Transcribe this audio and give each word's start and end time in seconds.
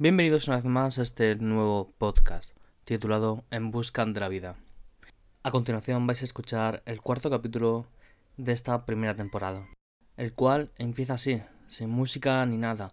Bienvenidos 0.00 0.46
una 0.46 0.58
vez 0.58 0.64
más 0.64 1.00
a 1.00 1.02
este 1.02 1.34
nuevo 1.34 1.92
podcast 1.98 2.56
titulado 2.84 3.42
En 3.50 3.72
Busca 3.72 4.06
de 4.06 4.20
la 4.20 4.28
Vida. 4.28 4.54
A 5.42 5.50
continuación 5.50 6.06
vais 6.06 6.22
a 6.22 6.24
escuchar 6.24 6.84
el 6.86 7.00
cuarto 7.00 7.30
capítulo 7.30 7.84
de 8.36 8.52
esta 8.52 8.86
primera 8.86 9.16
temporada, 9.16 9.66
el 10.16 10.32
cual 10.32 10.70
empieza 10.78 11.14
así, 11.14 11.42
sin 11.66 11.90
música 11.90 12.46
ni 12.46 12.58
nada, 12.58 12.92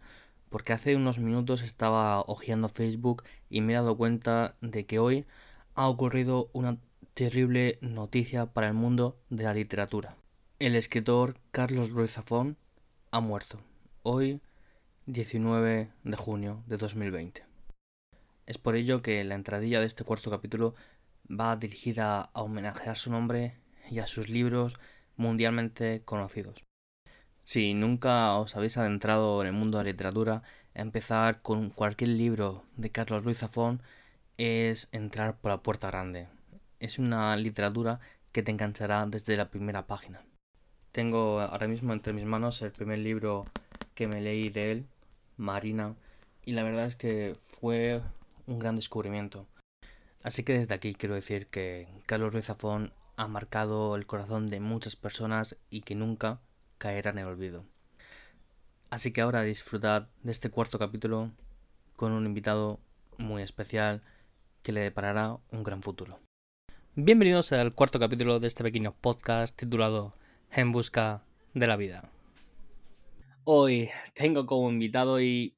porque 0.49 0.73
hace 0.73 0.95
unos 0.95 1.19
minutos 1.19 1.61
estaba 1.61 2.21
hojeando 2.21 2.69
Facebook 2.69 3.21
y 3.51 3.61
me 3.61 3.73
he 3.73 3.75
dado 3.75 3.95
cuenta 3.97 4.55
de 4.61 4.87
que 4.87 4.97
hoy 4.97 5.27
ha 5.75 5.87
ocurrido 5.87 6.49
una 6.53 6.79
terrible 7.13 7.77
noticia 7.81 8.47
para 8.47 8.69
el 8.69 8.73
mundo 8.73 9.15
de 9.29 9.43
la 9.43 9.53
literatura. 9.53 10.15
El 10.57 10.75
escritor 10.75 11.37
Carlos 11.51 11.91
Ruiz 11.91 12.13
Zafón 12.13 12.57
ha 13.11 13.19
muerto. 13.19 13.59
Hoy 14.01 14.41
19 15.07 15.91
de 16.03 16.17
junio 16.17 16.63
de 16.65 16.77
2020. 16.77 17.45
Es 18.47 18.57
por 18.57 18.75
ello 18.75 19.03
que 19.03 19.23
la 19.23 19.35
entradilla 19.35 19.79
de 19.79 19.85
este 19.85 20.03
cuarto 20.03 20.31
capítulo 20.31 20.73
va 21.29 21.55
dirigida 21.57 22.21
a 22.33 22.41
homenajear 22.41 22.97
su 22.97 23.11
nombre 23.11 23.59
y 23.91 23.99
a 23.99 24.07
sus 24.07 24.29
libros 24.29 24.79
mundialmente 25.15 26.01
conocidos. 26.05 26.63
Si 27.43 27.75
nunca 27.75 28.33
os 28.33 28.55
habéis 28.55 28.77
adentrado 28.77 29.41
en 29.41 29.47
el 29.47 29.53
mundo 29.53 29.77
de 29.77 29.83
la 29.83 29.91
literatura, 29.91 30.41
empezar 30.73 31.43
con 31.43 31.69
cualquier 31.69 32.09
libro 32.09 32.63
de 32.75 32.89
Carlos 32.89 33.23
Ruiz 33.23 33.37
Zafón 33.37 33.83
es 34.37 34.89
entrar 34.91 35.37
por 35.37 35.51
la 35.51 35.61
puerta 35.61 35.91
grande. 35.91 36.29
Es 36.79 36.97
una 36.97 37.37
literatura 37.37 37.99
que 38.31 38.41
te 38.41 38.49
enganchará 38.49 39.05
desde 39.05 39.37
la 39.37 39.51
primera 39.51 39.85
página. 39.85 40.25
Tengo 40.91 41.41
ahora 41.41 41.67
mismo 41.67 41.93
entre 41.93 42.11
mis 42.11 42.25
manos 42.25 42.63
el 42.63 42.71
primer 42.71 42.97
libro 42.97 43.45
que 43.93 44.07
me 44.07 44.19
leí 44.19 44.49
de 44.49 44.71
él, 44.71 44.87
Marina, 45.37 45.95
y 46.43 46.53
la 46.53 46.63
verdad 46.63 46.85
es 46.85 46.95
que 46.95 47.35
fue 47.37 48.01
un 48.47 48.59
gran 48.59 48.75
descubrimiento. 48.75 49.47
Así 50.23 50.43
que 50.43 50.57
desde 50.57 50.73
aquí 50.73 50.95
quiero 50.95 51.15
decir 51.15 51.47
que 51.47 51.87
Carlos 52.05 52.33
Ruiz 52.33 52.45
Zafón 52.45 52.93
ha 53.17 53.27
marcado 53.27 53.95
el 53.95 54.05
corazón 54.05 54.47
de 54.47 54.59
muchas 54.59 54.95
personas 54.95 55.55
y 55.69 55.81
que 55.81 55.95
nunca 55.95 56.39
caerá 56.77 57.11
en 57.11 57.19
el 57.19 57.27
olvido. 57.27 57.65
Así 58.89 59.11
que 59.11 59.21
ahora 59.21 59.43
disfrutad 59.43 60.07
de 60.23 60.31
este 60.31 60.49
cuarto 60.49 60.79
capítulo 60.79 61.31
con 61.95 62.11
un 62.11 62.25
invitado 62.25 62.79
muy 63.17 63.41
especial 63.41 64.01
que 64.63 64.71
le 64.71 64.81
deparará 64.81 65.37
un 65.51 65.63
gran 65.63 65.81
futuro. 65.81 66.19
Bienvenidos 66.95 67.51
al 67.51 67.73
cuarto 67.73 67.99
capítulo 67.99 68.39
de 68.39 68.47
este 68.47 68.63
pequeño 68.63 68.93
podcast 68.93 69.55
titulado 69.55 70.13
En 70.51 70.71
busca 70.71 71.23
de 71.53 71.67
la 71.67 71.75
vida. 71.75 72.14
Hoy 73.45 73.89
tengo 74.13 74.45
como 74.45 74.69
invitado 74.71 75.21
y 75.21 75.55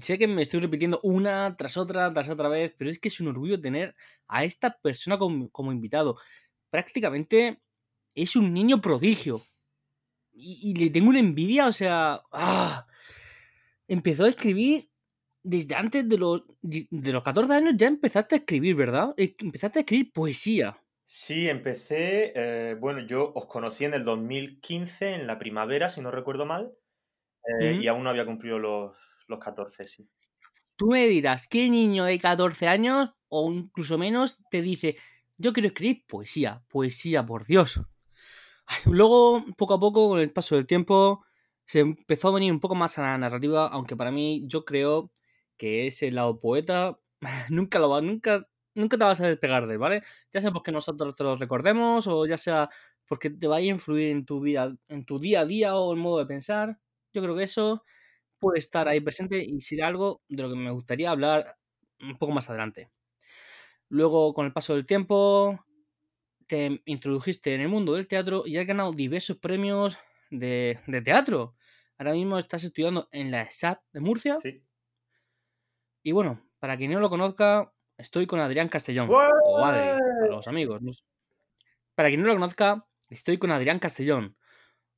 sé 0.00 0.18
que 0.18 0.26
me 0.26 0.42
estoy 0.42 0.60
repitiendo 0.60 1.00
una 1.02 1.56
tras 1.56 1.76
otra, 1.76 2.10
tras 2.10 2.28
otra 2.28 2.48
vez, 2.48 2.74
pero 2.76 2.90
es 2.90 2.98
que 2.98 3.08
es 3.08 3.20
un 3.20 3.28
orgullo 3.28 3.60
tener 3.60 3.94
a 4.28 4.44
esta 4.44 4.78
persona 4.78 5.18
como, 5.18 5.72
invitado. 5.72 6.16
Prácticamente 6.70 7.60
es 8.14 8.36
un 8.36 8.52
niño 8.52 8.80
prodigio. 8.80 9.42
Y, 10.34 10.74
le 10.74 10.90
tengo 10.90 11.10
una 11.10 11.20
envidia, 11.20 11.66
o 11.66 11.72
sea... 11.72 12.22
¡ah! 12.32 12.86
Empezó 13.86 14.24
a 14.24 14.30
escribir 14.30 14.88
desde 15.42 15.74
antes 15.74 16.08
de 16.08 16.16
los, 16.16 16.44
de 16.62 17.12
los 17.12 17.22
14 17.22 17.52
años, 17.52 17.74
ya 17.76 17.88
empezaste 17.88 18.36
a 18.36 18.38
escribir, 18.38 18.74
¿verdad? 18.74 19.12
Eh, 19.18 19.34
empezaste 19.38 19.80
a 19.80 19.82
escribir 19.82 20.12
poesía. 20.12 20.82
Sí, 21.04 21.48
empecé, 21.48 22.32
eh, 22.34 22.74
bueno, 22.80 23.06
yo 23.06 23.32
os 23.34 23.44
conocí 23.46 23.84
en 23.84 23.92
el 23.92 24.04
2015, 24.04 25.14
en 25.14 25.26
la 25.26 25.38
primavera, 25.38 25.90
si 25.90 26.00
no 26.00 26.10
recuerdo 26.10 26.46
mal. 26.46 26.72
Eh, 27.60 27.80
y 27.82 27.86
aún 27.88 28.04
no 28.04 28.10
había 28.10 28.26
cumplido 28.26 28.58
los, 28.58 28.96
los 29.26 29.38
14, 29.38 29.88
sí. 29.88 30.08
Tú 30.76 30.88
me 30.88 31.06
dirás, 31.06 31.48
¿qué 31.48 31.68
niño 31.68 32.04
de 32.04 32.18
14 32.18 32.68
años 32.68 33.14
o 33.28 33.52
incluso 33.52 33.98
menos 33.98 34.38
te 34.50 34.62
dice, 34.62 34.96
yo 35.36 35.52
quiero 35.52 35.68
escribir 35.68 36.04
poesía, 36.06 36.62
poesía, 36.68 37.24
por 37.24 37.44
Dios? 37.46 37.80
luego, 38.86 39.44
poco 39.56 39.74
a 39.74 39.80
poco, 39.80 40.08
con 40.08 40.20
el 40.20 40.32
paso 40.32 40.56
del 40.56 40.66
tiempo, 40.66 41.24
se 41.64 41.80
empezó 41.80 42.28
a 42.28 42.32
venir 42.32 42.52
un 42.52 42.60
poco 42.60 42.74
más 42.74 42.98
a 42.98 43.02
la 43.02 43.18
narrativa, 43.18 43.68
aunque 43.68 43.96
para 43.96 44.10
mí 44.10 44.46
yo 44.46 44.64
creo 44.64 45.10
que 45.56 45.86
ese 45.86 46.10
lado 46.10 46.40
poeta 46.40 46.98
nunca 47.50 47.78
lo 47.78 47.90
va, 47.90 48.00
nunca, 48.00 48.48
nunca 48.74 48.98
te 48.98 49.04
vas 49.04 49.20
a 49.20 49.28
despegar 49.28 49.66
de 49.66 49.74
él, 49.74 49.78
¿vale? 49.78 50.02
Ya 50.32 50.40
sea 50.40 50.50
porque 50.50 50.72
nosotros 50.72 51.14
te 51.14 51.24
lo 51.24 51.36
recordemos 51.36 52.06
o 52.06 52.26
ya 52.26 52.38
sea 52.38 52.68
porque 53.06 53.30
te 53.30 53.46
vaya 53.46 53.66
a 53.66 53.74
influir 53.74 54.08
en 54.10 54.24
tu 54.24 54.40
vida, 54.40 54.74
en 54.88 55.04
tu 55.04 55.18
día 55.18 55.40
a 55.40 55.46
día 55.46 55.76
o 55.76 55.92
el 55.92 55.98
modo 56.00 56.18
de 56.18 56.26
pensar. 56.26 56.78
Yo 57.12 57.22
creo 57.22 57.36
que 57.36 57.44
eso 57.44 57.84
puede 58.38 58.58
estar 58.58 58.88
ahí 58.88 59.00
presente 59.00 59.42
y 59.44 59.60
ser 59.60 59.84
algo 59.84 60.22
de 60.28 60.42
lo 60.42 60.48
que 60.48 60.56
me 60.56 60.70
gustaría 60.70 61.10
hablar 61.10 61.56
un 62.00 62.18
poco 62.18 62.32
más 62.32 62.48
adelante. 62.48 62.90
Luego, 63.88 64.34
con 64.34 64.46
el 64.46 64.52
paso 64.52 64.74
del 64.74 64.86
tiempo, 64.86 65.64
te 66.46 66.82
introdujiste 66.86 67.54
en 67.54 67.60
el 67.60 67.68
mundo 67.68 67.94
del 67.94 68.08
teatro 68.08 68.42
y 68.46 68.56
has 68.56 68.66
ganado 68.66 68.92
diversos 68.92 69.36
premios 69.36 69.98
de, 70.30 70.78
teatro. 71.04 71.54
Ahora 71.98 72.12
mismo 72.12 72.38
estás 72.38 72.64
estudiando 72.64 73.08
en 73.12 73.30
la 73.30 73.48
SAP 73.50 73.80
de 73.92 74.00
Murcia. 74.00 74.36
Sí. 74.38 74.62
Y 76.02 76.12
bueno, 76.12 76.42
para 76.58 76.76
quien 76.76 76.90
no 76.90 77.00
lo 77.00 77.10
conozca, 77.10 77.72
estoy 77.96 78.26
con 78.26 78.40
Adrián 78.40 78.68
Castellón. 78.68 79.08
O 79.10 79.64
Adri, 79.64 79.98
para 79.98 80.34
los 80.34 80.48
amigos. 80.48 81.04
Para 81.94 82.08
quien 82.08 82.22
no 82.22 82.26
lo 82.26 82.34
conozca, 82.34 82.86
estoy 83.08 83.38
con 83.38 83.50
Adrián 83.50 83.78
Castellón. 83.78 84.36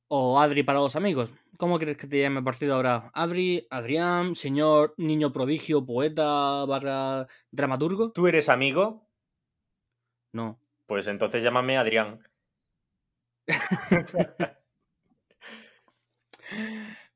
O 0.07 0.39
Adri 0.39 0.63
para 0.63 0.79
los 0.79 0.95
amigos. 0.95 1.31
¿Cómo 1.57 1.79
crees 1.79 1.97
que 1.97 2.07
te 2.07 2.19
llame 2.21 2.41
partido 2.43 2.75
ahora? 2.75 3.11
Adri, 3.13 3.67
Adrián, 3.69 4.35
señor 4.35 4.93
niño 4.97 5.31
prodigio, 5.31 5.85
poeta, 5.85 6.65
barra 6.65 7.27
dramaturgo. 7.51 8.11
¿Tú 8.11 8.27
eres 8.27 8.49
amigo? 8.49 9.07
No. 10.33 10.59
Pues 10.85 11.07
entonces 11.07 11.41
llámame 11.43 11.77
Adrián. 11.77 12.19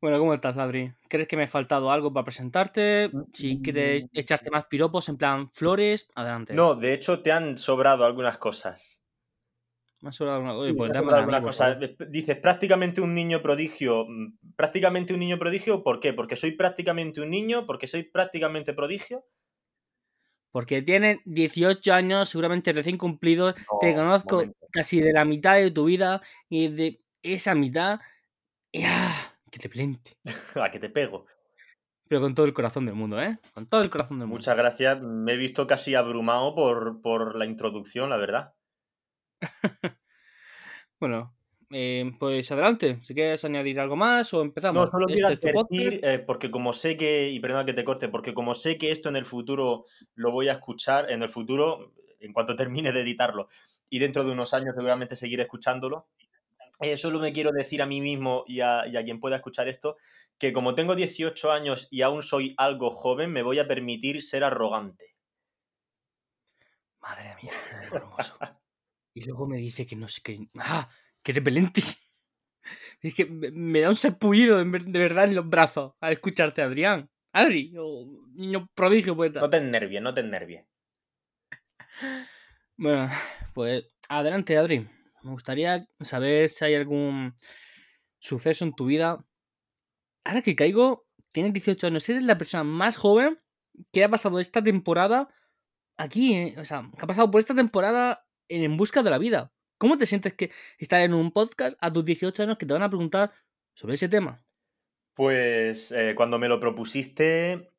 bueno, 0.01 0.19
¿cómo 0.19 0.33
estás, 0.33 0.57
Adri? 0.57 0.94
¿Crees 1.09 1.27
que 1.27 1.35
me 1.35 1.44
ha 1.44 1.47
faltado 1.47 1.91
algo 1.91 2.13
para 2.13 2.23
presentarte? 2.23 3.11
Si 3.33 3.61
quieres 3.61 4.06
echarte 4.13 4.50
más 4.50 4.66
piropos 4.67 5.09
en 5.09 5.17
plan 5.17 5.50
flores, 5.51 6.09
adelante. 6.16 6.53
No, 6.53 6.75
de 6.75 6.94
hecho 6.94 7.21
te 7.21 7.31
han 7.31 7.57
sobrado 7.57 8.06
algunas 8.06 8.38
cosas. 8.38 8.99
Más 10.02 10.18
pues 10.18 11.42
cosa. 11.42 11.78
Dices, 12.10 12.38
prácticamente 12.38 13.02
un 13.02 13.14
niño 13.14 13.42
prodigio. 13.42 14.06
Mm, 14.08 14.38
¿Prácticamente 14.56 15.14
un 15.14 15.20
niño 15.20 15.38
prodigio? 15.38 15.84
¿Por 15.84 16.00
qué? 16.00 16.14
¿Porque 16.14 16.38
soy 16.38 16.54
prácticamente 16.54 17.20
un 17.22 17.30
niño? 17.30 17.66
¿Porque 17.66 17.88
soy 17.88 18.04
prácticamente 18.04 18.74
prodigio? 18.74 19.26
Porque 20.52 20.82
tienes 20.82 21.20
18 21.26 21.94
años, 21.94 22.30
seguramente 22.30 22.72
recién 22.72 22.98
cumplidos. 22.98 23.56
te 23.82 23.94
conozco 23.94 24.44
casi 24.72 25.02
de 25.02 25.14
la 25.14 25.26
mitad 25.26 25.56
de 25.56 25.70
tu 25.70 25.86
vida 25.86 26.22
y 26.48 26.70
de 26.70 27.02
esa 27.22 27.54
mitad. 27.54 28.00
¡ah! 28.86 29.36
Que 29.52 29.60
te 29.60 29.70
plente. 29.70 30.18
A 30.56 30.72
que 30.72 30.80
te 30.80 30.90
pego. 30.90 31.26
Pero 32.08 32.22
con 32.22 32.34
todo 32.34 32.46
el 32.46 32.54
corazón 32.54 32.86
del 32.86 32.96
mundo, 32.96 33.22
¿eh? 33.22 33.38
Con 33.54 33.68
todo 33.68 33.81
el 33.81 33.90
corazón 33.90 34.18
del 34.18 34.28
mundo. 34.28 34.40
Muchas 34.40 34.58
gracias. 34.58 35.02
Me 35.02 35.34
he 35.34 35.38
visto 35.38 35.68
casi 35.68 35.94
abrumado 35.94 36.56
por, 36.56 37.02
por 37.02 37.36
la 37.36 37.46
introducción, 37.46 38.10
la 38.10 38.18
verdad. 38.18 38.54
bueno, 41.00 41.33
eh, 41.72 42.11
pues 42.17 42.51
adelante. 42.51 42.97
Si 43.01 43.13
quieres 43.13 43.45
añadir 43.45 43.79
algo 43.79 43.95
más 43.95 44.33
o 44.33 44.41
empezamos. 44.41 44.85
No, 44.85 44.91
solo 44.91 45.07
quiero 45.07 45.29
este 45.29 45.50
advertir, 45.50 46.00
eh, 46.03 46.19
porque 46.19 46.50
como 46.50 46.73
sé 46.73 46.97
que, 46.97 47.29
y 47.29 47.39
perdona 47.39 47.66
que 47.66 47.73
te 47.73 47.83
corte, 47.83 48.09
porque 48.09 48.33
como 48.33 48.55
sé 48.55 48.77
que 48.77 48.91
esto 48.91 49.09
en 49.09 49.16
el 49.16 49.25
futuro 49.25 49.85
lo 50.16 50.31
voy 50.31 50.50
a 50.50 50.53
escuchar, 50.53 51.11
en 51.11 51.22
el 51.22 51.29
futuro, 51.29 51.94
en 52.19 52.33
cuanto 52.33 52.55
termine 52.55 52.91
de 52.91 53.01
editarlo, 53.01 53.47
y 53.89 54.00
dentro 54.00 54.23
de 54.23 54.31
unos 54.31 54.53
años 54.53 54.75
seguramente 54.75 55.16
seguiré 55.16 55.44
escuchándolo, 55.44 56.07
eh, 56.81 56.97
solo 56.97 57.19
me 57.19 57.33
quiero 57.33 57.51
decir 57.51 57.81
a 57.81 57.85
mí 57.85 58.01
mismo 58.01 58.45
y 58.47 58.61
a, 58.61 58.88
y 58.88 58.97
a 58.97 59.03
quien 59.03 59.19
pueda 59.19 59.35
escuchar 59.35 59.67
esto, 59.67 59.97
que 60.39 60.53
como 60.53 60.73
tengo 60.73 60.95
18 60.95 61.51
años 61.51 61.88
y 61.91 62.01
aún 62.01 62.23
soy 62.23 62.56
algo 62.57 62.91
joven, 62.91 63.31
me 63.31 63.44
voy 63.44 63.59
a 63.59 63.68
permitir 63.68 64.24
ser 64.24 64.44
arrogante. 64.44 65.15
Madre 67.01 67.35
mía, 67.42 67.51
hermoso. 67.92 68.38
Y 69.19 69.25
luego 69.25 69.48
me 69.48 69.57
dice 69.57 69.86
que 69.86 69.98
no 69.98 70.07
sé 70.07 70.21
qué. 70.24 70.48
¡Ah! 70.60 70.89
¡Qué 71.21 71.33
repelente! 71.33 71.81
Es 73.01 73.13
que 73.13 73.25
me 73.54 73.81
da 73.81 73.89
un 73.89 73.95
serpullido 73.95 74.63
de 74.63 75.00
verdad 75.00 75.25
en 75.25 75.36
los 75.36 75.50
brazos 75.50 75.94
al 76.00 76.13
escucharte, 76.13 76.62
Adrián. 76.62 77.10
Adri, 77.33 77.74
niño 78.33 78.69
prodigio 78.74 79.18
poeta. 79.18 79.42
No 79.42 79.50
te 79.50 79.60
nervies, 79.60 80.01
no 80.01 80.13
te 80.13 80.24
nervies. 80.24 80.66
Bueno, 82.81 83.10
pues 83.54 83.83
adelante, 84.07 84.57
Adri. 84.57 84.88
Me 85.21 85.31
gustaría 85.31 85.86
saber 86.00 86.48
si 86.48 86.63
hay 86.63 86.75
algún 86.75 87.36
suceso 88.19 88.63
en 88.63 88.74
tu 88.74 88.86
vida. 88.86 89.25
Ahora 90.24 90.42
que 90.42 90.56
caigo, 90.56 91.06
tienes 91.33 91.51
18 91.51 91.88
años, 91.88 92.07
eres 92.07 92.24
la 92.24 92.38
persona 92.38 92.63
más 92.63 92.95
joven 92.95 93.38
que 93.92 94.06
ha 94.06 94.10
pasado 94.10 94.39
esta 94.39 94.63
temporada 94.63 95.27
aquí, 95.98 96.36
¿eh? 96.36 96.56
o 96.57 96.63
sea, 96.63 96.89
que 96.98 97.04
ha 97.04 97.07
pasado 97.07 97.30
por 97.30 97.39
esta 97.39 97.54
temporada 97.54 98.25
en 98.50 98.78
busca 98.78 99.04
de 99.04 99.10
la 99.10 99.18
vida. 99.18 99.54
¿Cómo 99.78 99.98
te 99.98 100.06
sientes 100.06 100.34
que 100.34 100.51
estar 100.78 101.01
en 101.01 101.13
un 101.13 101.31
podcast 101.31 101.78
a 101.80 101.92
tus 101.92 102.04
18 102.04 102.44
años 102.44 102.57
que 102.57 102.66
te 102.66 102.74
van 102.74 102.84
a 102.84 102.90
preguntar 102.90 103.31
sobre 103.74 103.94
ese 103.94 104.10
tema? 104.10 104.44
Pues 105.13 105.92
eh, 105.92 106.13
cuando 106.16 106.38
me 106.38 106.50
lo 106.50 106.60
propusiste, 106.60 107.72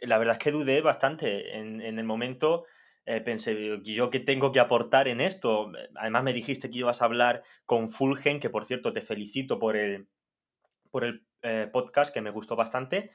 la 0.00 0.18
verdad 0.18 0.36
es 0.36 0.38
que 0.38 0.52
dudé 0.52 0.80
bastante. 0.80 1.58
En, 1.58 1.80
en 1.80 1.98
el 1.98 2.04
momento 2.04 2.64
eh, 3.06 3.20
pensé, 3.20 3.80
¿yo 3.82 4.10
qué 4.10 4.20
tengo 4.20 4.50
que 4.52 4.60
aportar 4.60 5.08
en 5.08 5.20
esto? 5.20 5.70
Además 5.96 6.22
me 6.22 6.32
dijiste 6.32 6.70
que 6.70 6.78
ibas 6.78 7.02
a 7.02 7.04
hablar 7.04 7.42
con 7.66 7.88
Fulgen, 7.88 8.40
que 8.40 8.48
por 8.48 8.64
cierto 8.64 8.92
te 8.92 9.02
felicito 9.02 9.58
por 9.58 9.76
el, 9.76 10.08
por 10.90 11.04
el 11.04 11.26
eh, 11.42 11.68
podcast, 11.70 12.14
que 12.14 12.22
me 12.22 12.30
gustó 12.30 12.56
bastante. 12.56 13.10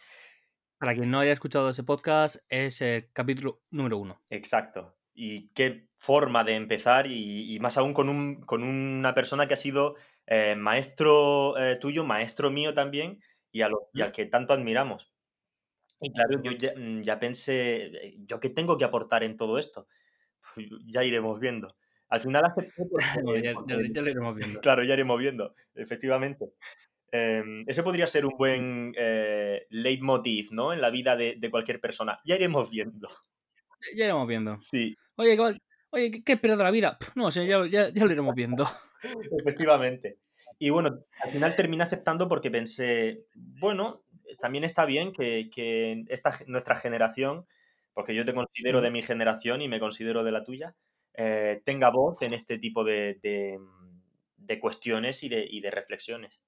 Para 0.77 0.93
quien 0.93 1.09
no 1.09 1.19
haya 1.19 1.33
escuchado 1.33 1.69
ese 1.69 1.83
podcast, 1.83 2.37
es 2.49 2.81
el 2.81 3.11
capítulo 3.11 3.63
número 3.71 3.97
uno. 3.97 4.21
Exacto. 4.29 4.95
Y 5.13 5.49
qué 5.53 5.88
forma 5.99 6.45
de 6.45 6.55
empezar, 6.55 7.07
y, 7.07 7.53
y 7.53 7.59
más 7.59 7.77
aún 7.77 7.93
con, 7.93 8.07
un, 8.07 8.41
con, 8.41 8.63
una 8.63 9.13
persona 9.13 9.47
que 9.47 9.53
ha 9.53 9.57
sido 9.57 9.95
eh, 10.25 10.55
maestro 10.55 11.57
eh, 11.57 11.75
tuyo, 11.75 12.05
maestro 12.05 12.49
mío 12.49 12.73
también, 12.73 13.21
y, 13.51 13.61
a 13.61 13.69
lo, 13.69 13.89
y, 13.93 14.01
al 14.01 14.13
que 14.13 14.25
tanto 14.25 14.53
admiramos. 14.53 15.13
Y 15.99 16.13
claro, 16.13 16.41
yo 16.41 16.51
ya, 16.53 16.73
mm, 16.75 17.01
ya, 17.01 17.19
pensé, 17.19 18.15
¿yo 18.25 18.39
qué 18.39 18.49
tengo 18.49 18.77
que 18.77 18.85
aportar 18.85 19.23
en 19.23 19.35
todo 19.35 19.59
esto? 19.59 19.87
Pues 20.55 20.67
ya 20.87 21.03
iremos 21.03 21.37
viendo. 21.37 21.75
Al 22.07 22.21
final 22.21 22.45
acepté 22.45 22.85
porque, 22.89 23.05
ya, 23.43 23.53
ya, 23.67 24.01
lo 24.01 24.09
iremos 24.09 24.35
viendo. 24.35 24.61
Claro, 24.63 24.83
ya 24.85 24.93
iremos 24.93 25.19
viendo, 25.19 25.53
efectivamente. 25.75 26.53
Eh, 27.11 27.43
ese 27.67 27.83
podría 27.83 28.07
ser 28.07 28.25
un 28.25 28.37
buen 28.37 28.93
eh, 28.97 29.67
leitmotiv, 29.69 30.53
¿no? 30.53 30.71
En 30.71 30.79
la 30.79 30.91
vida 30.91 31.17
de, 31.17 31.35
de, 31.37 31.51
cualquier 31.51 31.81
persona. 31.81 32.19
Ya 32.23 32.35
iremos 32.35 32.69
viendo. 32.69 33.09
Ya 33.97 34.05
iremos 34.05 34.27
viendo. 34.29 34.61
Sí. 34.61 34.93
Oye, 35.17 35.35
oye 35.91 36.11
¿qué, 36.11 36.23
qué 36.23 36.35
de 36.35 36.55
la 36.55 36.71
vida? 36.71 36.97
No 37.15 37.25
o 37.25 37.31
sé, 37.31 37.45
sea, 37.45 37.65
ya, 37.67 37.89
ya, 37.89 38.05
lo 38.05 38.11
iremos 38.11 38.35
viendo. 38.35 38.65
Efectivamente. 39.39 40.19
Y 40.57 40.69
bueno, 40.69 41.05
al 41.23 41.31
final 41.31 41.55
terminé 41.55 41.83
aceptando 41.83 42.27
porque 42.27 42.51
pensé, 42.51 43.25
bueno, 43.35 44.03
también 44.39 44.63
está 44.63 44.85
bien 44.85 45.13
que, 45.13 45.49
que 45.53 46.03
esta, 46.09 46.37
nuestra 46.47 46.75
generación, 46.75 47.47
porque 47.93 48.13
yo 48.13 48.25
te 48.25 48.33
considero 48.33 48.81
de 48.81 48.91
mi 48.91 49.01
generación 49.01 49.61
y 49.61 49.67
me 49.67 49.79
considero 49.79 50.23
de 50.23 50.31
la 50.31 50.43
tuya, 50.43 50.75
eh, 51.13 51.61
tenga 51.65 51.89
voz 51.89 52.21
en 52.21 52.33
este 52.33 52.57
tipo 52.57 52.83
de, 52.83 53.19
de, 53.21 53.59
de 54.37 54.59
cuestiones 54.59 55.23
y 55.23 55.29
de, 55.29 55.47
y 55.49 55.61
de 55.61 55.71
reflexiones. 55.71 56.39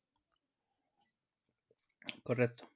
Correcto. 2.23 2.70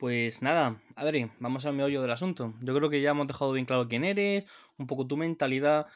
Pues 0.00 0.40
nada, 0.40 0.80
Adri, 0.96 1.30
vamos 1.40 1.66
al 1.66 1.74
meollo 1.74 2.00
del 2.00 2.10
asunto. 2.10 2.54
Yo 2.62 2.74
creo 2.74 2.88
que 2.88 3.02
ya 3.02 3.10
hemos 3.10 3.26
dejado 3.26 3.52
bien 3.52 3.66
claro 3.66 3.86
quién 3.86 4.02
eres, 4.02 4.46
un 4.78 4.86
poco 4.86 5.06
tu 5.06 5.18
mentalidad 5.18 5.88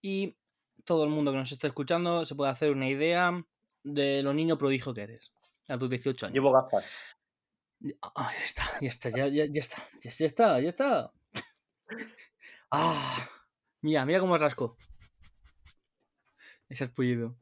y 0.00 0.36
todo 0.84 1.02
el 1.02 1.10
mundo 1.10 1.32
que 1.32 1.38
nos 1.38 1.50
esté 1.50 1.66
escuchando 1.66 2.24
se 2.24 2.36
puede 2.36 2.52
hacer 2.52 2.70
una 2.70 2.88
idea 2.88 3.44
de 3.82 4.22
lo 4.22 4.32
niño 4.32 4.56
prodigio 4.56 4.94
que 4.94 5.00
eres 5.02 5.32
a 5.68 5.76
tus 5.76 5.90
18 5.90 6.26
años. 6.26 6.34
Llevo 6.34 6.52
gafas. 6.52 6.84
Ah, 8.00 8.30
ya 8.32 8.44
está, 8.44 8.62
ya 8.80 8.88
está, 8.88 9.08
ya, 9.10 9.26
ya, 9.26 9.46
ya 9.46 9.60
está, 9.60 9.82
ya, 10.04 10.10
ya, 10.12 10.26
está, 10.26 10.60
ya 10.60 10.68
está. 10.68 11.12
Ah, 12.70 13.28
mira, 13.80 14.06
mira 14.06 14.20
cómo 14.20 14.38
rasco. 14.38 14.76
Ese 16.68 16.86
pullido. 16.86 17.34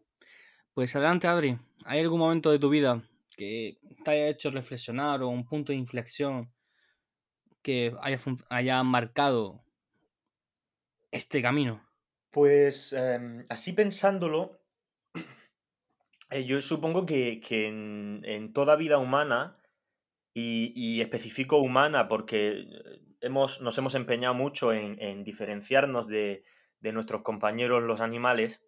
Pues 0.73 0.97
adelante, 0.97 1.27
Adri. 1.27 1.59
¿Hay 1.85 2.01
algún 2.01 2.21
momento 2.21 2.51
de 2.51 2.59
tu 2.59 2.71
vida 2.71 3.03
que 3.37 3.79
te 4.05 4.11
haya 4.11 4.29
hecho 4.29 4.51
reflexionar 4.51 5.23
o 5.23 5.29
un 5.29 5.45
punto 5.45 5.73
de 5.73 5.79
inflexión 5.79 6.53
que 7.63 7.95
haya, 8.01 8.19
haya 8.49 8.83
marcado 8.83 9.65
este 11.11 11.43
camino? 11.43 11.83
Pues 12.31 12.93
eh, 12.93 13.45
así 13.49 13.73
pensándolo, 13.73 14.61
eh, 16.31 16.45
yo 16.45 16.61
supongo 16.61 17.07
que, 17.07 17.41
que 17.41 17.69
en, 17.69 18.53
toda 18.53 18.77
vida 18.77 18.99
humana, 18.99 19.59
y, 20.35 20.73
y, 20.77 21.03
humana 21.53 22.09
porque 22.09 22.67
hemos, 23.21 23.63
nos 23.63 23.79
hemos 23.79 23.95
empeñado 23.95 24.35
mucho 24.35 24.73
en, 24.75 25.01
en 25.01 25.25
diferenciarnos 25.25 26.09
de, 26.09 26.45
de 26.81 26.93
nuestros 26.93 27.23
compañeros 27.23 27.83
los 27.83 28.01
animales, 28.01 28.61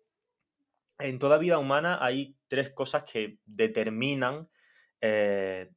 en 0.99 1.19
toda 1.19 1.38
vida 1.38 1.59
humana 1.59 1.99
hay 2.00 2.37
tres 2.49 2.71
cosas 2.71 3.05
que 3.05 3.38
determinan 3.47 4.49
eh, 5.00 5.71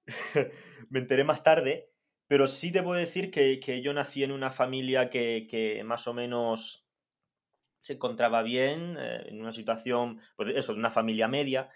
me 0.91 0.99
enteré 0.99 1.25
más 1.25 1.43
tarde, 1.43 1.91
pero 2.27 2.47
sí 2.47 2.71
te 2.71 2.83
puedo 2.83 3.01
decir 3.01 3.31
que, 3.31 3.59
que 3.61 3.81
yo 3.81 3.95
nací 3.95 4.23
en 4.23 4.33
una 4.33 4.51
familia 4.51 5.09
que, 5.09 5.47
que, 5.49 5.83
más 5.83 6.07
o 6.07 6.13
menos 6.13 6.87
se 7.81 7.95
encontraba 7.95 8.43
bien, 8.43 8.99
eh, 8.99 9.25
en 9.29 9.41
una 9.41 9.53
situación, 9.53 10.21
pues 10.37 10.55
eso, 10.55 10.75
una 10.75 10.91
familia 10.91 11.29
media. 11.29 11.71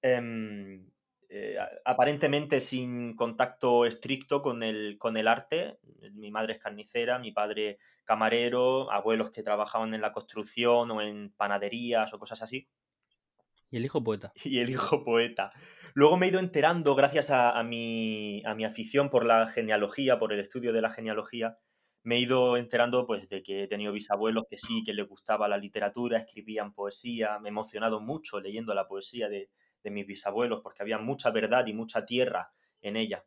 Eh, 0.00 0.80
eh, 1.28 1.56
aparentemente 1.84 2.60
sin 2.60 3.16
contacto 3.16 3.84
estricto 3.86 4.42
con 4.42 4.62
el, 4.62 4.96
con 4.98 5.16
el 5.16 5.28
arte. 5.28 5.78
Mi 6.12 6.30
madre 6.30 6.54
es 6.54 6.58
carnicera, 6.60 7.18
mi 7.18 7.32
padre 7.32 7.78
camarero, 8.04 8.90
abuelos 8.92 9.30
que 9.30 9.42
trabajaban 9.42 9.94
en 9.94 10.00
la 10.00 10.12
construcción 10.12 10.90
o 10.90 11.00
en 11.00 11.32
panaderías 11.36 12.12
o 12.14 12.18
cosas 12.18 12.42
así. 12.42 12.68
Y 13.70 13.78
el 13.78 13.84
hijo 13.84 14.02
poeta. 14.02 14.32
Y 14.44 14.60
el 14.60 14.70
hijo 14.70 15.04
poeta. 15.04 15.52
Luego 15.94 16.16
me 16.16 16.26
he 16.26 16.28
ido 16.28 16.40
enterando, 16.40 16.94
gracias 16.94 17.30
a, 17.30 17.58
a, 17.58 17.62
mi, 17.62 18.42
a 18.44 18.54
mi 18.54 18.64
afición 18.64 19.10
por 19.10 19.24
la 19.24 19.46
genealogía, 19.48 20.18
por 20.18 20.32
el 20.32 20.40
estudio 20.40 20.72
de 20.72 20.82
la 20.82 20.90
genealogía, 20.90 21.58
me 22.06 22.16
he 22.16 22.20
ido 22.20 22.56
enterando 22.56 23.04
pues 23.04 23.28
de 23.28 23.42
que 23.42 23.64
he 23.64 23.66
tenido 23.66 23.92
bisabuelos 23.92 24.44
que 24.48 24.58
sí, 24.58 24.84
que 24.84 24.94
les 24.94 25.08
gustaba 25.08 25.48
la 25.48 25.58
literatura, 25.58 26.18
escribían 26.18 26.72
poesía, 26.72 27.40
me 27.40 27.48
he 27.48 27.50
emocionado 27.50 28.00
mucho 28.00 28.38
leyendo 28.38 28.74
la 28.74 28.86
poesía 28.86 29.28
de, 29.28 29.50
de 29.86 29.92
mis 29.92 30.06
bisabuelos, 30.06 30.60
porque 30.62 30.82
había 30.82 30.98
mucha 30.98 31.30
verdad 31.30 31.64
y 31.68 31.72
mucha 31.72 32.04
tierra 32.04 32.52
en 32.82 32.96
ella. 32.96 33.24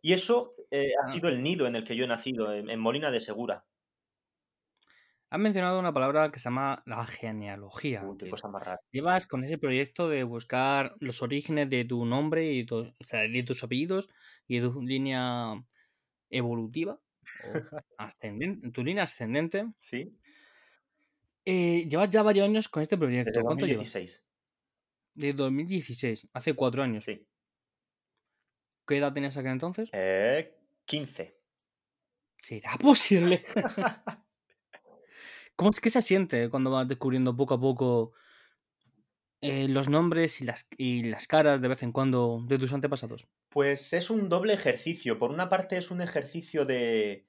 Y 0.00 0.14
eso 0.14 0.54
eh, 0.70 0.92
ha 1.04 1.12
sido 1.12 1.28
el 1.28 1.42
nido 1.42 1.66
en 1.66 1.76
el 1.76 1.84
que 1.84 1.94
yo 1.94 2.04
he 2.04 2.08
nacido, 2.08 2.54
en, 2.54 2.70
en 2.70 2.80
Molina 2.80 3.10
de 3.10 3.20
Segura. 3.20 3.66
Has 5.30 5.38
mencionado 5.38 5.78
una 5.78 5.92
palabra 5.92 6.30
que 6.32 6.38
se 6.38 6.44
llama 6.44 6.82
la 6.86 7.04
genealogía. 7.04 8.02
Uy, 8.02 8.16
qué 8.16 8.30
cosa 8.30 8.48
más 8.48 8.62
rara. 8.62 8.80
Llevas 8.90 9.26
con 9.26 9.44
ese 9.44 9.58
proyecto 9.58 10.08
de 10.08 10.24
buscar 10.24 10.96
los 11.00 11.20
orígenes 11.20 11.68
de 11.68 11.84
tu 11.84 12.06
nombre 12.06 12.50
y 12.50 12.64
tu, 12.64 12.78
o 12.78 13.04
sea, 13.04 13.20
de 13.20 13.42
tus 13.42 13.62
apellidos 13.62 14.08
y 14.46 14.58
de 14.58 14.70
tu 14.70 14.80
línea 14.80 15.62
evolutiva 16.30 16.98
o 17.44 17.52
ascendente, 17.98 18.70
tu 18.70 18.82
línea 18.82 19.04
ascendente. 19.04 19.66
Sí. 19.82 20.18
Eh, 21.44 21.86
llevas 21.88 22.08
ya 22.08 22.22
varios 22.22 22.46
años 22.48 22.68
con 22.68 22.82
este 22.82 22.96
proyecto. 22.96 23.30
Desde 23.30 23.42
¿Cuánto 23.42 23.66
2016. 23.66 24.10
llevas? 24.10 24.27
De 25.18 25.32
2016, 25.32 26.28
hace 26.32 26.54
cuatro 26.54 26.80
años. 26.80 27.02
Sí. 27.02 27.26
¿Qué 28.86 28.98
edad 28.98 29.12
tenías 29.12 29.36
aquel 29.36 29.50
entonces? 29.50 29.90
Eh, 29.92 30.56
15. 30.84 31.36
¿Será 32.38 32.76
posible? 32.78 33.44
¿Cómo 35.56 35.70
es 35.70 35.80
que 35.80 35.90
se 35.90 36.02
siente 36.02 36.48
cuando 36.48 36.70
vas 36.70 36.86
descubriendo 36.86 37.36
poco 37.36 37.54
a 37.54 37.60
poco 37.60 38.12
eh, 39.40 39.66
los 39.66 39.88
nombres 39.88 40.40
y 40.40 40.44
las, 40.44 40.68
y 40.76 41.02
las 41.02 41.26
caras 41.26 41.60
de 41.60 41.66
vez 41.66 41.82
en 41.82 41.90
cuando 41.90 42.44
de 42.46 42.56
tus 42.56 42.72
antepasados? 42.72 43.26
Pues 43.48 43.92
es 43.94 44.10
un 44.10 44.28
doble 44.28 44.52
ejercicio. 44.52 45.18
Por 45.18 45.32
una 45.32 45.48
parte 45.48 45.78
es 45.78 45.90
un 45.90 46.00
ejercicio 46.00 46.64
de, 46.64 47.26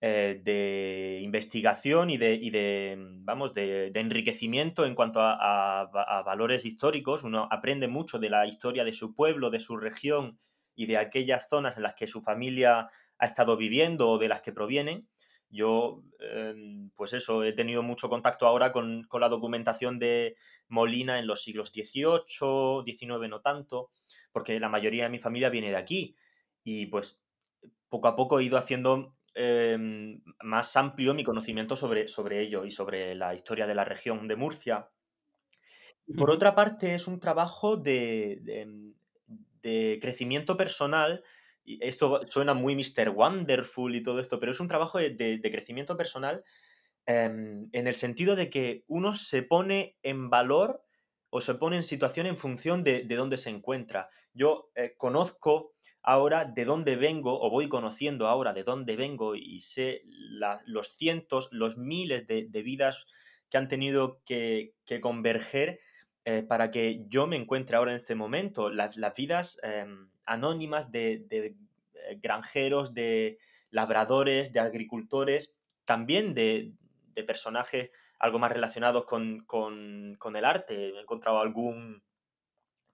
eh, 0.00 0.40
de 0.42 1.20
investigación 1.22 2.10
y 2.10 2.18
de, 2.18 2.34
y 2.34 2.50
de 2.50 2.96
vamos, 2.98 3.54
de, 3.54 3.90
de, 3.90 4.00
enriquecimiento 4.00 4.84
en 4.84 4.94
cuanto 4.94 5.20
a, 5.20 5.80
a, 5.80 6.22
valores 6.22 6.64
históricos. 6.64 7.24
Uno 7.24 7.48
aprende 7.50 7.88
mucho 7.88 8.18
de 8.18 8.28
la 8.28 8.46
historia 8.46 8.84
de 8.84 8.92
su 8.92 9.14
pueblo, 9.14 9.50
de 9.50 9.60
su 9.60 9.76
región 9.76 10.38
y 10.74 10.86
de 10.86 10.98
aquellas 10.98 11.48
zonas 11.48 11.76
en 11.76 11.84
las 11.84 11.94
que 11.94 12.06
su 12.06 12.22
familia 12.22 12.90
ha 13.18 13.26
estado 13.26 13.56
viviendo 13.56 14.10
o 14.10 14.18
de 14.18 14.28
las 14.28 14.42
que 14.42 14.52
provienen. 14.52 15.08
Yo, 15.48 16.02
eh, 16.20 16.54
pues 16.96 17.12
eso, 17.12 17.44
he 17.44 17.52
tenido 17.52 17.82
mucho 17.82 18.08
contacto 18.08 18.46
ahora 18.46 18.72
con, 18.72 19.04
con, 19.04 19.20
la 19.20 19.28
documentación 19.28 19.98
de 19.98 20.36
Molina 20.68 21.18
en 21.18 21.26
los 21.26 21.42
siglos 21.42 21.70
XVIII, 21.70 22.82
XIX 22.84 23.28
no 23.28 23.40
tanto, 23.40 23.90
porque 24.32 24.58
la 24.58 24.68
mayoría 24.68 25.04
de 25.04 25.10
mi 25.10 25.18
familia 25.18 25.50
viene 25.50 25.70
de 25.70 25.76
aquí. 25.76 26.16
Y 26.64 26.86
pues 26.86 27.20
poco 27.88 28.08
a 28.08 28.16
poco 28.16 28.40
he 28.40 28.44
ido 28.44 28.58
haciendo 28.58 29.14
eh, 29.34 29.78
más 30.42 30.76
amplio 30.76 31.14
mi 31.14 31.24
conocimiento 31.24 31.76
sobre, 31.76 32.08
sobre 32.08 32.40
ello 32.40 32.64
y 32.64 32.70
sobre 32.70 33.14
la 33.14 33.34
historia 33.34 33.66
de 33.66 33.74
la 33.74 33.84
región 33.84 34.28
de 34.28 34.36
Murcia. 34.36 34.90
Por 36.16 36.30
otra 36.30 36.54
parte, 36.54 36.94
es 36.94 37.06
un 37.06 37.18
trabajo 37.18 37.76
de, 37.76 38.38
de, 38.42 38.92
de 39.62 39.98
crecimiento 40.00 40.56
personal 40.56 41.24
esto 41.64 42.26
suena 42.26 42.54
muy 42.54 42.76
Mr. 42.76 43.10
Wonderful 43.10 43.94
y 43.94 44.02
todo 44.02 44.20
esto, 44.20 44.38
pero 44.38 44.52
es 44.52 44.60
un 44.60 44.68
trabajo 44.68 44.98
de, 44.98 45.10
de, 45.10 45.50
crecimiento 45.50 45.96
personal 45.96 46.44
eh, 47.06 47.24
en 47.24 47.86
el 47.86 47.94
sentido 47.94 48.36
de 48.36 48.50
que 48.50 48.84
uno 48.86 49.14
se 49.14 49.42
pone 49.42 49.96
en 50.02 50.30
valor 50.30 50.84
o 51.30 51.40
se 51.40 51.54
pone 51.54 51.76
en 51.76 51.82
situación 51.82 52.26
en 52.26 52.36
función 52.36 52.84
de, 52.84 53.02
de 53.02 53.14
dónde 53.16 53.38
se 53.38 53.50
encuentra. 53.50 54.10
Yo 54.32 54.70
eh, 54.74 54.94
conozco 54.96 55.73
ahora 56.04 56.44
de 56.44 56.64
dónde 56.66 56.96
vengo 56.96 57.40
o 57.40 57.50
voy 57.50 57.68
conociendo 57.68 58.28
ahora 58.28 58.52
de 58.52 58.62
dónde 58.62 58.94
vengo 58.94 59.34
y 59.34 59.60
sé 59.60 60.02
los 60.66 60.88
cientos, 60.88 61.48
los 61.50 61.78
miles 61.78 62.26
de, 62.26 62.62
vidas 62.62 63.06
que 63.50 63.56
han 63.56 63.68
tenido 63.68 64.20
que, 64.26 64.74
converger 65.00 65.80
eh, 66.26 66.42
para 66.42 66.70
que 66.70 67.04
yo 67.08 67.26
me 67.26 67.36
encuentre 67.36 67.76
ahora 67.76 67.92
en 67.92 67.96
este 67.96 68.14
momento. 68.14 68.68
Las, 68.68 68.96
vidas 69.16 69.58
eh, 69.62 69.86
anónimas 70.26 70.92
de, 70.92 71.24
de, 71.26 71.56
granjeros, 72.20 72.92
de 72.92 73.38
labradores, 73.70 74.52
de 74.52 74.60
agricultores, 74.60 75.56
también 75.86 76.34
de, 76.34 76.74
personajes 77.26 77.90
algo 78.18 78.38
más 78.38 78.52
relacionados 78.52 79.04
con, 79.06 79.46
el 80.34 80.44
arte. 80.44 80.90
He 80.90 81.00
encontrado 81.00 81.40
algún, 81.40 82.02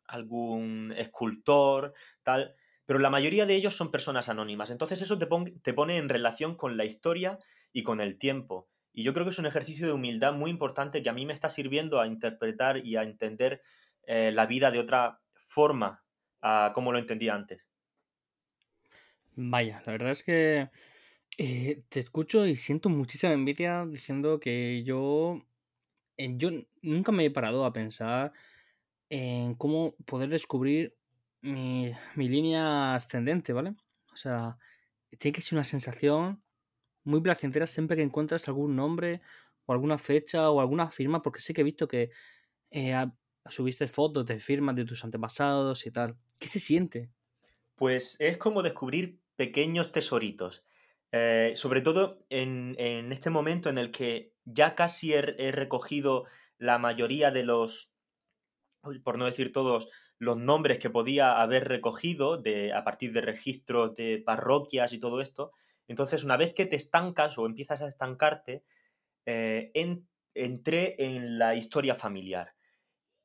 algún 0.06 0.94
escultor, 0.96 1.92
tal, 2.22 2.54
pero 2.90 2.98
la 2.98 3.08
mayoría 3.08 3.46
de 3.46 3.54
ellos 3.54 3.76
son 3.76 3.92
personas 3.92 4.28
anónimas. 4.28 4.68
Entonces 4.68 5.00
eso 5.00 5.16
te, 5.16 5.28
pon, 5.28 5.60
te 5.62 5.72
pone 5.72 5.96
en 5.96 6.08
relación 6.08 6.56
con 6.56 6.76
la 6.76 6.84
historia 6.84 7.38
y 7.72 7.84
con 7.84 8.00
el 8.00 8.18
tiempo. 8.18 8.68
Y 8.92 9.04
yo 9.04 9.14
creo 9.14 9.24
que 9.24 9.30
es 9.30 9.38
un 9.38 9.46
ejercicio 9.46 9.86
de 9.86 9.92
humildad 9.92 10.32
muy 10.32 10.50
importante 10.50 11.00
que 11.00 11.08
a 11.08 11.12
mí 11.12 11.24
me 11.24 11.32
está 11.32 11.50
sirviendo 11.50 12.00
a 12.00 12.08
interpretar 12.08 12.84
y 12.84 12.96
a 12.96 13.04
entender 13.04 13.62
eh, 14.08 14.32
la 14.34 14.44
vida 14.46 14.72
de 14.72 14.80
otra 14.80 15.20
forma 15.34 16.02
a 16.42 16.72
como 16.74 16.90
lo 16.90 16.98
entendía 16.98 17.32
antes. 17.32 17.70
Vaya, 19.36 19.84
la 19.86 19.92
verdad 19.92 20.10
es 20.10 20.24
que 20.24 20.70
eh, 21.38 21.84
te 21.90 22.00
escucho 22.00 22.44
y 22.44 22.56
siento 22.56 22.88
muchísima 22.88 23.32
envidia 23.32 23.86
diciendo 23.86 24.40
que 24.40 24.82
yo, 24.82 25.46
eh, 26.16 26.34
yo 26.36 26.50
nunca 26.82 27.12
me 27.12 27.24
he 27.24 27.30
parado 27.30 27.64
a 27.64 27.72
pensar 27.72 28.32
en 29.10 29.54
cómo 29.54 29.94
poder 30.06 30.28
descubrir 30.28 30.96
mi, 31.42 31.92
mi 32.16 32.28
línea 32.28 32.94
ascendente, 32.94 33.52
¿vale? 33.52 33.74
O 34.12 34.16
sea, 34.16 34.58
tiene 35.18 35.34
que 35.34 35.40
ser 35.40 35.56
una 35.56 35.64
sensación 35.64 36.42
muy 37.04 37.20
placentera 37.20 37.66
siempre 37.66 37.96
que 37.96 38.02
encuentras 38.02 38.46
algún 38.48 38.76
nombre 38.76 39.20
o 39.66 39.72
alguna 39.72 39.98
fecha 39.98 40.50
o 40.50 40.60
alguna 40.60 40.90
firma, 40.90 41.22
porque 41.22 41.40
sé 41.40 41.54
que 41.54 41.62
he 41.62 41.64
visto 41.64 41.88
que 41.88 42.10
eh, 42.70 43.06
subiste 43.46 43.86
fotos 43.86 44.26
de 44.26 44.38
firmas 44.38 44.76
de 44.76 44.84
tus 44.84 45.04
antepasados 45.04 45.86
y 45.86 45.90
tal. 45.90 46.16
¿Qué 46.38 46.48
se 46.48 46.60
siente? 46.60 47.10
Pues 47.74 48.20
es 48.20 48.36
como 48.36 48.62
descubrir 48.62 49.20
pequeños 49.36 49.92
tesoritos. 49.92 50.64
Eh, 51.12 51.54
sobre 51.56 51.80
todo 51.80 52.24
en, 52.28 52.76
en, 52.78 53.10
este 53.10 53.30
momento 53.30 53.68
en 53.68 53.78
el 53.78 53.90
que 53.90 54.32
ya 54.44 54.76
casi 54.76 55.12
he, 55.12 55.34
he, 55.38 55.50
recogido 55.50 56.26
la 56.56 56.78
mayoría 56.78 57.32
de 57.32 57.42
los, 57.42 57.92
por 59.02 59.18
no 59.18 59.24
decir 59.24 59.52
todos, 59.52 59.88
los 60.20 60.36
nombres 60.36 60.78
que 60.78 60.90
podía 60.90 61.40
haber 61.40 61.66
recogido 61.66 62.36
de, 62.36 62.72
a 62.72 62.84
partir 62.84 63.12
de 63.12 63.22
registros 63.22 63.96
de 63.96 64.22
parroquias 64.24 64.92
y 64.92 65.00
todo 65.00 65.20
esto, 65.20 65.52
entonces, 65.90 66.22
una 66.22 66.36
vez 66.36 66.54
que 66.54 66.66
te 66.66 66.76
estancas 66.76 67.36
o 67.36 67.46
empiezas 67.46 67.82
a 67.82 67.88
estancarte, 67.88 68.62
eh, 69.26 69.72
en, 69.74 70.08
entré 70.34 70.94
en 71.04 71.36
la 71.36 71.56
historia 71.56 71.96
familiar. 71.96 72.54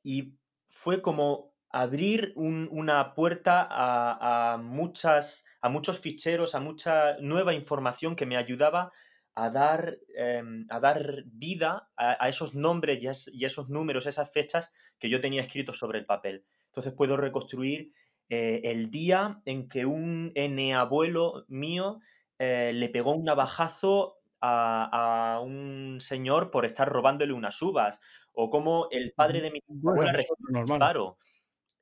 Y 0.02 0.34
fue 0.66 1.00
como 1.00 1.54
abrir 1.70 2.32
un, 2.34 2.68
una 2.72 3.14
puerta 3.14 3.68
a, 3.70 4.56
muchas, 4.56 5.46
a 5.60 5.68
muchos 5.68 6.00
ficheros, 6.00 6.56
a 6.56 6.60
mucha 6.60 7.16
nueva 7.18 7.54
información 7.54 8.16
que 8.16 8.26
me 8.26 8.36
ayudaba 8.36 8.90
a 9.36 9.50
dar, 9.50 9.98
eh, 10.16 10.42
a 10.68 10.80
dar 10.80 11.22
vida 11.26 11.88
a, 11.96 12.28
esos 12.28 12.56
nombres 12.56 13.00
y 13.00 13.06
a, 13.06 13.12
y 13.32 13.44
esos 13.44 13.68
números, 13.68 14.06
esas 14.06 14.32
fechas 14.32 14.72
que 14.98 15.08
yo 15.08 15.20
tenía 15.20 15.42
escritos 15.42 15.78
sobre 15.78 16.00
el 16.00 16.04
papel. 16.04 16.44
Entonces 16.76 16.92
puedo 16.92 17.16
reconstruir 17.16 17.94
eh, 18.28 18.60
el 18.64 18.90
día 18.90 19.40
en 19.46 19.66
que 19.66 19.86
un 19.86 20.30
N 20.34 20.74
abuelo 20.74 21.46
mío 21.48 22.00
eh, 22.38 22.72
le 22.74 22.90
pegó 22.90 23.14
un 23.14 23.24
navajazo 23.24 24.18
a, 24.42 25.36
a, 25.36 25.40
un 25.40 25.96
señor 26.02 26.50
por 26.50 26.66
estar 26.66 26.86
robándole 26.86 27.32
unas 27.32 27.62
uvas, 27.62 27.98
o 28.34 28.50
como 28.50 28.88
el 28.90 29.12
padre 29.16 29.40
de 29.40 29.52
mi 29.52 29.60
abuela 29.66 30.12
bueno, 30.50 30.66
disparo. 30.66 31.18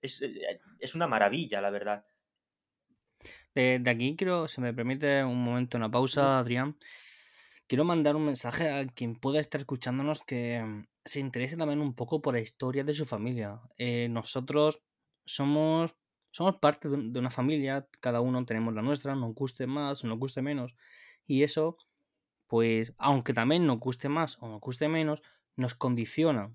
Es, 0.00 0.22
eh, 0.22 0.32
es, 0.78 0.94
una 0.94 1.08
maravilla, 1.08 1.60
la 1.60 1.70
verdad. 1.70 2.06
De, 3.52 3.80
de, 3.80 3.90
aquí 3.90 4.14
quiero, 4.16 4.46
se 4.46 4.60
me 4.60 4.72
permite 4.72 5.24
un 5.24 5.42
momento, 5.42 5.76
una 5.76 5.90
pausa, 5.90 6.38
Adrián. 6.38 6.76
Quiero 7.66 7.84
mandar 7.84 8.16
un 8.16 8.26
mensaje 8.26 8.70
a 8.70 8.86
quien 8.86 9.16
pueda 9.16 9.40
estar 9.40 9.60
escuchándonos 9.60 10.22
que 10.22 10.62
mm, 10.62 10.86
se 11.04 11.20
interese 11.20 11.56
también 11.56 11.80
un 11.80 11.94
poco 11.94 12.20
por 12.22 12.34
la 12.34 12.40
historia 12.40 12.84
de 12.84 12.94
su 12.94 13.04
familia. 13.04 13.60
Eh, 13.78 14.08
nosotros 14.10 14.82
somos 15.26 15.96
somos 16.34 16.56
parte 16.56 16.88
de 16.88 17.18
una 17.20 17.30
familia, 17.30 17.88
cada 18.00 18.20
uno 18.20 18.44
tenemos 18.44 18.74
la 18.74 18.82
nuestra, 18.82 19.14
nos 19.14 19.34
guste 19.36 19.68
más 19.68 20.02
o 20.02 20.08
nos 20.08 20.18
guste 20.18 20.42
menos. 20.42 20.74
Y 21.28 21.44
eso, 21.44 21.78
pues, 22.48 22.92
aunque 22.98 23.32
también 23.32 23.68
nos 23.68 23.78
guste 23.78 24.08
más 24.08 24.36
o 24.40 24.48
nos 24.48 24.60
guste 24.60 24.88
menos, 24.88 25.22
nos 25.54 25.74
condiciona. 25.74 26.52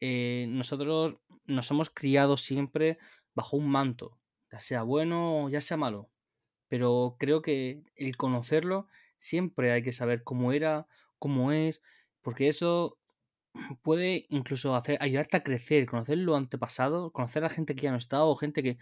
Eh, 0.00 0.46
nosotros 0.48 1.18
nos 1.44 1.70
hemos 1.70 1.90
criado 1.90 2.36
siempre 2.36 2.98
bajo 3.32 3.56
un 3.56 3.70
manto, 3.70 4.18
ya 4.50 4.58
sea 4.58 4.82
bueno 4.82 5.44
o 5.44 5.48
ya 5.48 5.60
sea 5.60 5.76
malo. 5.76 6.10
Pero 6.66 7.14
creo 7.16 7.40
que 7.40 7.84
el 7.94 8.16
conocerlo, 8.16 8.88
siempre 9.20 9.72
hay 9.72 9.82
que 9.82 9.92
saber 9.92 10.24
cómo 10.24 10.52
era, 10.52 10.86
cómo 11.18 11.52
es, 11.52 11.82
porque 12.22 12.48
eso 12.48 12.98
puede 13.82 14.26
incluso 14.30 14.80
ayudarte 15.00 15.36
a 15.36 15.42
crecer, 15.42 15.86
conocer 15.86 16.18
lo 16.18 16.36
antepasado, 16.36 17.12
conocer 17.12 17.44
a 17.44 17.50
gente 17.50 17.74
que 17.74 17.82
ya 17.82 17.90
no 17.92 17.98
está 17.98 18.24
o 18.24 18.34
gente 18.36 18.62
que 18.62 18.78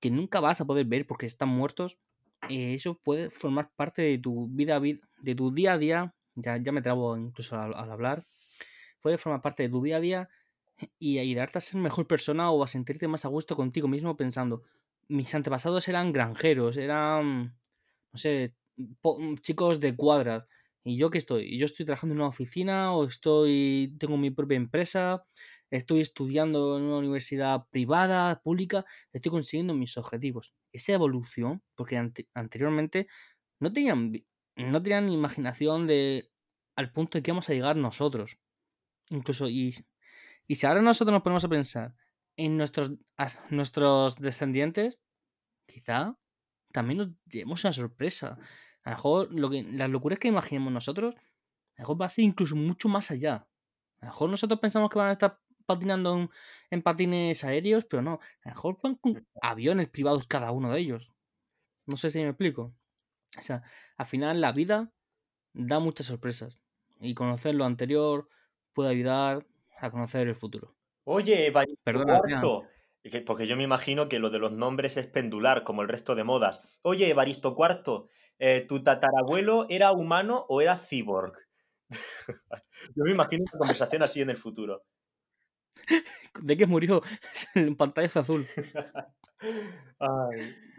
que 0.00 0.10
nunca 0.10 0.40
vas 0.40 0.60
a 0.60 0.64
poder 0.64 0.86
ver 0.86 1.06
porque 1.06 1.26
están 1.26 1.50
muertos, 1.50 1.98
eh, 2.48 2.74
eso 2.74 2.98
puede 2.98 3.30
formar 3.30 3.70
parte 3.76 4.02
de 4.02 4.18
tu 4.18 4.48
vida, 4.48 4.80
de 4.80 5.34
tu 5.34 5.50
día 5.52 5.74
a 5.74 5.78
día, 5.78 6.14
ya, 6.34 6.56
ya 6.56 6.72
me 6.72 6.82
trabo 6.82 7.16
incluso 7.16 7.60
al, 7.60 7.74
al, 7.74 7.90
hablar, 7.90 8.26
puede 9.02 9.18
formar 9.18 9.42
parte 9.42 9.62
de 9.64 9.68
tu 9.68 9.82
día 9.82 9.98
a 9.98 10.00
día 10.00 10.28
y 10.98 11.18
ayudarte 11.18 11.58
a 11.58 11.60
ser 11.60 11.80
mejor 11.80 12.06
persona 12.06 12.50
o 12.50 12.62
a 12.62 12.66
sentirte 12.66 13.08
más 13.08 13.26
a 13.26 13.28
gusto 13.28 13.56
contigo 13.56 13.88
mismo 13.88 14.16
pensando, 14.16 14.62
mis 15.08 15.34
antepasados 15.34 15.86
eran 15.88 16.12
granjeros, 16.12 16.78
eran, 16.78 17.58
no 18.12 18.18
sé, 18.18 18.54
chicos 19.42 19.80
de 19.80 19.96
cuadras, 19.96 20.44
¿y 20.84 20.96
yo 20.96 21.10
qué 21.10 21.18
estoy? 21.18 21.58
¿Yo 21.58 21.66
estoy 21.66 21.86
trabajando 21.86 22.14
en 22.14 22.20
una 22.20 22.28
oficina 22.28 22.94
o 22.94 23.04
estoy, 23.04 23.96
tengo 23.98 24.16
mi 24.16 24.30
propia 24.30 24.56
empresa? 24.56 25.24
estoy 25.70 26.00
estudiando 26.00 26.76
en 26.76 26.84
una 26.84 26.98
universidad 26.98 27.66
privada, 27.70 28.42
pública, 28.42 28.84
estoy 29.12 29.30
consiguiendo 29.30 29.74
mis 29.74 29.96
objetivos. 29.96 30.54
Esa 30.72 30.92
evolución, 30.94 31.62
porque 31.74 31.96
ante, 31.96 32.28
anteriormente 32.34 33.06
no 33.60 33.72
tenían, 33.72 34.12
no 34.56 34.82
tenían 34.82 35.10
imaginación 35.10 35.86
de 35.86 36.30
al 36.76 36.92
punto 36.92 37.18
de 37.18 37.22
que 37.22 37.30
vamos 37.30 37.48
a 37.48 37.54
llegar 37.54 37.76
nosotros. 37.76 38.38
Incluso, 39.10 39.48
y, 39.48 39.74
y 40.46 40.54
si 40.56 40.66
ahora 40.66 40.82
nosotros 40.82 41.12
nos 41.12 41.22
ponemos 41.22 41.44
a 41.44 41.48
pensar 41.48 41.94
en 42.36 42.56
nuestros, 42.56 42.92
nuestros 43.50 44.16
descendientes, 44.16 44.98
quizá 45.66 46.18
también 46.72 46.98
nos 46.98 47.08
llevemos 47.26 47.64
una 47.64 47.72
sorpresa. 47.72 48.38
A 48.84 48.90
lo 48.90 48.96
mejor 48.96 49.28
lo 49.32 49.50
que, 49.50 49.62
las 49.62 49.90
locuras 49.90 50.18
que 50.18 50.28
imaginemos 50.28 50.72
nosotros, 50.72 51.14
a 51.14 51.18
lo 51.18 51.82
mejor 51.82 52.00
va 52.00 52.06
a 52.06 52.10
ser 52.10 52.24
incluso 52.24 52.56
mucho 52.56 52.88
más 52.88 53.10
allá. 53.10 53.46
A 54.00 54.06
lo 54.06 54.08
mejor 54.08 54.30
nosotros 54.30 54.60
pensamos 54.60 54.90
que 54.90 54.98
van 54.98 55.08
a 55.08 55.12
estar 55.12 55.40
patinando 55.66 56.30
en, 56.70 56.82
patines 56.82 57.44
aéreos, 57.44 57.84
pero 57.84 58.02
no. 58.02 58.18
A 58.44 58.48
lo 58.48 58.54
mejor 58.54 58.78
van 58.82 58.94
con 58.96 59.26
aviones 59.40 59.88
privados 59.88 60.26
cada 60.26 60.50
uno 60.50 60.72
de 60.72 60.80
ellos. 60.80 61.12
No 61.86 61.96
sé 61.96 62.10
si 62.10 62.18
me 62.20 62.28
explico. 62.28 62.74
O 63.38 63.42
sea, 63.42 63.62
al 63.96 64.06
final 64.06 64.40
la 64.40 64.52
vida 64.52 64.92
da 65.52 65.78
muchas 65.78 66.06
sorpresas. 66.06 66.58
Y 67.00 67.14
conocer 67.14 67.54
lo 67.54 67.64
anterior 67.64 68.28
puede 68.72 68.90
ayudar 68.90 69.46
a 69.78 69.90
conocer 69.90 70.28
el 70.28 70.34
futuro. 70.34 70.76
Oye, 71.04 71.52
Cuarto. 71.52 72.66
Porque 73.26 73.46
yo 73.46 73.56
me 73.56 73.62
imagino 73.62 74.08
que 74.08 74.18
lo 74.18 74.30
de 74.30 74.38
los 74.38 74.52
nombres 74.52 74.96
es 74.96 75.06
pendular, 75.06 75.62
como 75.64 75.82
el 75.82 75.88
resto 75.88 76.14
de 76.14 76.24
modas. 76.24 76.80
Oye, 76.82 77.08
Evaristo 77.08 77.54
Cuarto, 77.54 78.08
eh, 78.38 78.66
¿tu 78.68 78.82
tatarabuelo 78.82 79.66
era 79.70 79.92
humano 79.92 80.44
o 80.48 80.60
era 80.60 80.76
cyborg? 80.76 81.34
yo 82.94 83.04
me 83.04 83.10
imagino 83.10 83.44
una 83.44 83.58
conversación 83.58 84.02
así 84.02 84.20
en 84.20 84.30
el 84.30 84.36
futuro. 84.36 84.84
¿De 86.42 86.56
qué 86.56 86.66
murió? 86.66 87.02
en 87.54 87.76
pantalla 87.76 88.10
azul. 88.14 88.46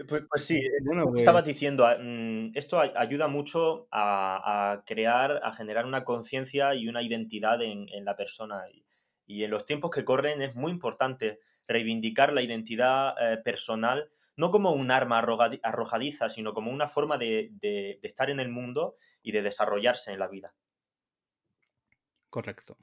Pues, 0.08 0.24
pues, 0.30 0.44
sí, 0.44 0.62
bueno, 0.84 1.06
pues 1.10 1.22
estabas 1.22 1.46
diciendo, 1.46 1.86
ah, 1.86 1.98
mm, 2.00 2.52
esto 2.56 2.80
ayuda 2.80 3.28
mucho 3.28 3.88
a, 3.92 4.84
crear, 4.86 5.42
a 5.44 5.54
generar 5.54 5.86
una 5.86 6.04
conciencia 6.04 6.74
y 6.76 6.88
una 6.88 7.04
identidad 7.04 7.62
en, 7.62 7.88
la 8.06 8.16
persona. 8.16 8.64
Y, 9.28 9.44
en 9.44 9.52
los 9.52 9.66
tiempos 9.66 9.92
que 9.92 10.04
corren 10.04 10.42
es 10.42 10.56
muy 10.56 10.72
importante 10.72 11.40
reivindicar 11.72 12.34
la 12.34 12.42
identidad 12.42 13.16
eh, 13.20 13.38
personal, 13.38 14.12
no 14.36 14.52
como 14.52 14.72
un 14.74 14.92
arma 14.92 15.20
arrojadiza, 15.20 16.30
sino 16.30 16.54
como 16.54 16.72
una 16.72 16.88
forma 16.88 17.18
de, 17.18 18.00
estar 18.02 18.30
en 18.30 18.40
el 18.40 18.50
mundo 18.50 18.96
y 19.22 19.32
de 19.32 19.42
desarrollarse 19.42 20.12
en 20.12 20.20
la 20.20 20.28
vida. 20.28 20.54
Correcto. 22.30 22.78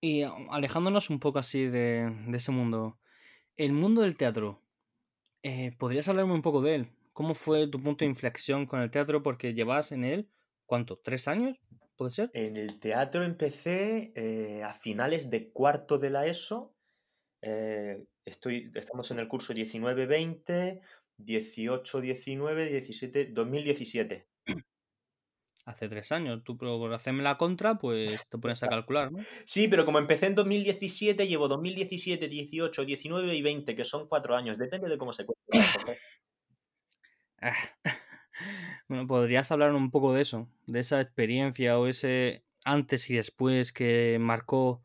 Y 0.00 0.22
alejándonos 0.50 1.10
un 1.10 1.20
poco 1.20 1.38
así 1.38 1.66
de, 1.66 2.10
de 2.26 2.36
ese 2.36 2.50
mundo, 2.50 2.98
el 3.56 3.72
mundo 3.72 4.02
del 4.02 4.16
teatro, 4.16 4.60
eh, 5.44 5.72
¿podrías 5.78 6.08
hablarme 6.08 6.32
un 6.32 6.42
poco 6.42 6.60
de 6.60 6.74
él? 6.74 6.88
¿Cómo 7.12 7.34
fue 7.34 7.68
tu 7.68 7.80
punto 7.80 8.04
de 8.04 8.08
inflexión 8.08 8.66
con 8.66 8.80
el 8.80 8.90
teatro? 8.90 9.22
Porque 9.22 9.54
llevas 9.54 9.92
en 9.92 10.04
él, 10.04 10.28
¿cuánto? 10.66 10.98
¿Tres 10.98 11.28
años? 11.28 11.60
¿Puede 11.96 12.10
ser? 12.10 12.30
En 12.34 12.56
el 12.56 12.80
teatro 12.80 13.22
empecé 13.22 14.12
eh, 14.16 14.62
a 14.64 14.72
finales 14.72 15.30
de 15.30 15.50
cuarto 15.50 15.98
de 15.98 16.10
la 16.10 16.26
ESO. 16.26 16.73
Eh, 17.46 18.02
estoy, 18.24 18.72
estamos 18.74 19.10
en 19.10 19.18
el 19.18 19.28
curso 19.28 19.52
19-20, 19.52 20.80
18-19, 21.18 22.70
17, 22.70 23.26
2017 23.26 24.26
hace 25.64 25.88
tres 25.88 26.12
años. 26.12 26.42
Tú, 26.44 26.56
por 26.56 26.92
hacerme 26.92 27.22
la 27.22 27.36
contra, 27.36 27.78
pues 27.78 28.26
te 28.28 28.38
pones 28.38 28.62
a 28.62 28.68
calcular, 28.68 29.12
¿no? 29.12 29.18
Sí, 29.46 29.68
pero 29.68 29.84
como 29.84 29.98
empecé 29.98 30.26
en 30.26 30.34
2017, 30.34 31.26
llevo 31.26 31.48
2017, 31.48 32.28
18, 32.28 32.84
19 32.84 33.34
y 33.34 33.42
20, 33.42 33.74
que 33.74 33.84
son 33.84 34.08
cuatro 34.08 34.36
años. 34.36 34.58
Depende 34.58 34.88
de 34.88 34.98
cómo 34.98 35.12
se 35.12 35.24
cuente. 35.26 35.98
Ah. 37.40 37.54
bueno, 38.88 39.06
podrías 39.06 39.50
hablar 39.52 39.74
un 39.74 39.90
poco 39.90 40.14
de 40.14 40.22
eso, 40.22 40.48
de 40.66 40.80
esa 40.80 41.00
experiencia 41.00 41.78
o 41.78 41.86
ese 41.86 42.44
antes 42.64 43.10
y 43.10 43.16
después 43.16 43.72
que 43.72 44.16
marcó 44.18 44.82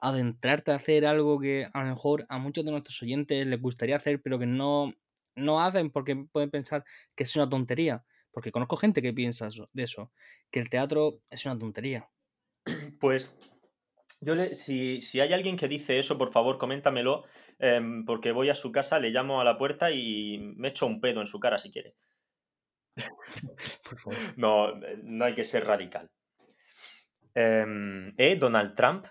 adentrarte 0.00 0.72
a 0.72 0.76
hacer 0.76 1.06
algo 1.06 1.38
que 1.38 1.68
a 1.72 1.82
lo 1.82 1.90
mejor 1.90 2.26
a 2.28 2.38
muchos 2.38 2.64
de 2.64 2.70
nuestros 2.70 3.00
oyentes 3.02 3.46
les 3.46 3.60
gustaría 3.60 3.96
hacer, 3.96 4.20
pero 4.22 4.38
que 4.38 4.46
no, 4.46 4.92
no 5.34 5.60
hacen 5.60 5.90
porque 5.90 6.16
pueden 6.16 6.50
pensar 6.50 6.84
que 7.14 7.24
es 7.24 7.36
una 7.36 7.48
tontería. 7.48 8.04
Porque 8.32 8.52
conozco 8.52 8.76
gente 8.76 9.02
que 9.02 9.12
piensa 9.12 9.48
de 9.72 9.82
eso, 9.82 10.12
que 10.50 10.60
el 10.60 10.70
teatro 10.70 11.20
es 11.30 11.44
una 11.46 11.58
tontería. 11.58 12.08
Pues 13.00 13.36
yo 14.20 14.34
le, 14.34 14.54
si, 14.54 15.00
hay 15.20 15.32
alguien 15.32 15.56
que 15.56 15.66
dice 15.66 15.98
eso, 15.98 16.18
por 16.18 16.30
favor, 16.30 16.58
coméntamelo, 16.58 17.24
em, 17.58 18.04
porque 18.04 18.32
voy 18.32 18.50
a 18.50 18.54
su 18.54 18.70
casa, 18.70 18.98
le 18.98 19.10
llamo 19.10 19.40
a 19.40 19.44
la 19.44 19.56
puerta 19.56 19.90
y 19.90 20.38
me 20.56 20.68
echo 20.68 20.86
un 20.86 21.00
pedo 21.00 21.20
en 21.22 21.26
su 21.26 21.40
cara 21.40 21.58
si 21.58 21.70
quiere. 21.70 21.94
por 23.84 23.98
favor. 23.98 24.18
No, 24.36 24.74
no 25.02 25.24
hay 25.24 25.34
que 25.34 25.44
ser 25.44 25.64
radical. 25.64 26.10
Em, 27.34 28.12
¿Eh, 28.18 28.36
Donald 28.36 28.74
Trump? 28.74 29.06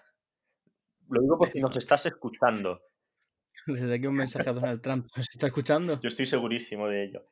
Lo 1.09 1.21
digo 1.21 1.37
porque 1.37 1.59
nos 1.59 1.75
estás 1.77 2.05
escuchando. 2.05 2.81
Desde 3.65 3.93
aquí 3.93 4.07
un 4.07 4.15
mensaje 4.15 4.49
a 4.49 4.53
Donald 4.53 4.81
Trump. 4.81 5.07
¿Nos 5.15 5.29
está 5.29 5.47
escuchando? 5.47 5.99
Yo 5.99 6.09
estoy 6.09 6.25
segurísimo 6.25 6.87
de 6.87 7.03
ello. 7.03 7.27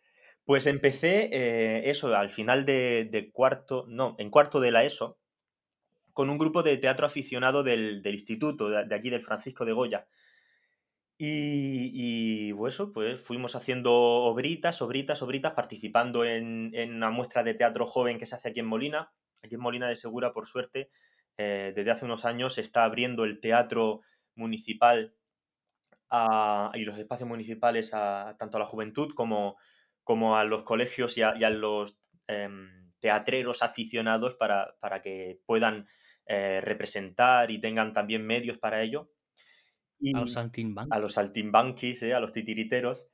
Pues 0.45 0.65
empecé 0.65 1.29
eh, 1.31 1.89
eso 1.89 2.15
al 2.15 2.29
final 2.29 2.65
de, 2.65 3.29
cuarto, 3.33 3.85
no, 3.89 4.15
en 4.17 4.29
cuarto 4.29 4.59
de 4.61 4.71
la 4.71 4.85
ESO, 4.85 5.17
con 6.13 6.29
un 6.29 6.37
grupo 6.37 6.63
de 6.63 6.77
teatro 6.77 7.05
aficionado 7.05 7.63
del, 7.63 8.01
instituto, 8.05 8.69
de, 8.69 8.95
aquí 8.95 9.09
del 9.09 9.21
Francisco 9.21 9.65
de 9.65 9.73
Goya. 9.73 10.07
Y, 11.17 11.91
y 11.93 12.53
pues 12.53 12.75
eso, 12.75 12.91
pues 12.91 13.19
fuimos 13.19 13.55
haciendo 13.55 13.93
obritas, 13.93 14.81
obritas, 14.81 15.21
obritas, 15.21 15.53
participando 15.53 16.23
en, 16.23 16.71
una 16.95 17.09
muestra 17.09 17.43
de 17.43 17.53
teatro 17.53 17.85
joven 17.85 18.17
que 18.17 18.25
se 18.25 18.35
hace 18.35 18.49
aquí 18.49 18.61
en 18.61 18.67
Molina. 18.67 19.11
Aquí 19.43 19.55
en 19.55 19.61
Molina 19.61 19.89
de 19.89 19.95
Segura, 19.95 20.31
por 20.31 20.47
suerte, 20.47 20.91
eh, 21.37 21.73
desde 21.75 21.91
hace 21.91 22.05
unos 22.05 22.25
años 22.25 22.55
se 22.55 22.61
está 22.61 22.83
abriendo 22.83 23.23
el 23.23 23.39
teatro 23.39 24.01
municipal 24.35 25.13
y 26.73 26.83
los 26.83 26.97
espacios 26.97 27.27
municipales 27.27 27.93
a, 27.93 28.35
tanto 28.39 28.57
a 28.57 28.61
la 28.61 28.65
juventud 28.65 29.13
como, 29.13 29.57
como 30.03 30.37
a 30.37 30.45
los 30.45 30.63
colegios 30.63 31.17
y 31.17 31.21
a, 31.21 31.49
los 31.49 31.97
em, 32.27 32.91
teatreros 32.99 33.61
aficionados 33.61 34.35
para, 34.35 35.01
que 35.03 35.41
puedan 35.45 35.87
eh, 36.25 36.61
representar 36.61 37.51
y 37.51 37.59
tengan 37.59 37.93
también 37.93 38.25
medios 38.25 38.57
para 38.57 38.81
ello. 38.81 39.11
a 40.13 40.21
los 40.21 40.33
saltimbanquis. 40.33 40.95
A 40.95 40.99
los 40.99 41.13
saltimbanquis, 41.13 42.03
eh, 42.03 42.13
a 42.13 42.19
los 42.19 42.31
titiriteros. 42.31 43.09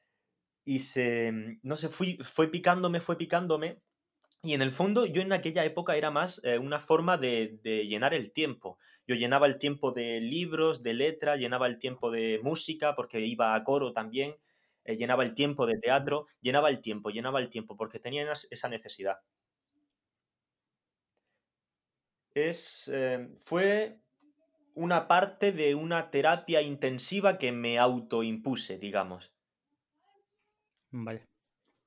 Y 0.65 0.79
se, 0.79 1.33
no 1.61 1.75
sé, 1.75 1.89
fui, 1.89 2.17
fue 2.21 2.49
picándome, 2.49 2.99
fue 2.99 3.17
picándome. 3.17 3.81
Y 4.45 4.53
en 4.53 4.61
el 4.61 4.73
fondo 4.73 5.05
yo 5.05 5.21
en 5.21 5.31
aquella 5.31 5.63
época 5.63 5.95
era 5.95 6.11
más 6.11 6.43
eh, 6.43 6.59
una 6.59 6.81
forma 6.81 7.17
de, 7.17 7.59
llenar 7.63 8.13
el 8.13 8.33
tiempo. 8.33 8.77
Yo 9.07 9.15
llenaba 9.15 9.47
el 9.47 9.57
tiempo 9.57 9.93
de 9.93 10.19
libros, 10.19 10.83
de 10.83 10.93
letras, 10.93 11.39
llenaba 11.39 11.67
el 11.67 11.79
tiempo 11.79 12.11
de 12.11 12.41
música, 12.43 12.93
porque 12.93 13.21
iba 13.21 13.55
a 13.55 13.63
coro 13.63 13.93
también. 13.93 14.35
Eh, 14.83 14.97
llenaba 14.97 15.23
el 15.23 15.33
tiempo 15.33 15.65
de 15.65 15.79
teatro, 15.79 16.27
llenaba 16.41 16.69
el 16.69 16.81
tiempo, 16.81 17.09
llenaba 17.09 17.39
el 17.39 17.49
tiempo, 17.49 17.77
porque 17.77 17.99
tenía 17.99 18.29
esa 18.33 18.67
necesidad. 18.67 19.19
Es, 22.33 22.89
eh, 22.93 23.29
fue 23.39 24.01
una 24.73 25.07
parte 25.07 25.53
de 25.53 25.73
una 25.75 26.11
terapia 26.11 26.61
intensiva 26.61 27.37
que 27.37 27.53
me 27.53 27.79
autoimpuse, 27.79 28.77
digamos. 28.77 29.31
Vale. 30.91 31.32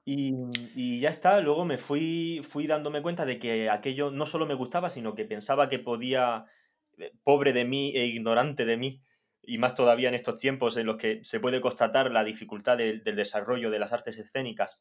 Y, 0.08 0.34
y, 0.76 1.00
ya 1.00 1.10
está, 1.10 1.40
luego 1.40 1.64
me 1.64 1.78
fui, 1.78 2.40
fui 2.44 2.68
dándome 2.68 3.02
cuenta 3.02 3.26
de 3.26 3.40
que 3.40 3.68
aquello 3.68 4.12
no 4.12 4.24
solo 4.24 4.46
me 4.46 4.54
gustaba, 4.54 4.88
sino 4.88 5.16
que 5.16 5.24
pensaba 5.24 5.68
que 5.68 5.80
podía, 5.80 6.46
eh, 6.98 7.10
pobre 7.24 7.52
de 7.52 7.64
mí 7.64 7.92
e 7.96 8.06
ignorante 8.06 8.64
de 8.64 8.76
mí, 8.76 9.02
y 9.42 9.58
más 9.58 9.74
todavía 9.74 10.08
en 10.08 10.14
estos 10.14 10.38
tiempos 10.38 10.76
en 10.76 10.86
los 10.86 10.96
que 10.96 11.24
se 11.24 11.40
puede 11.40 11.60
constatar 11.60 12.12
la 12.12 12.22
dificultad 12.22 12.78
del 12.78 13.02
desarrollo 13.02 13.70
de 13.70 13.78
las 13.80 13.92
artes 13.92 14.16
escénicas 14.16 14.80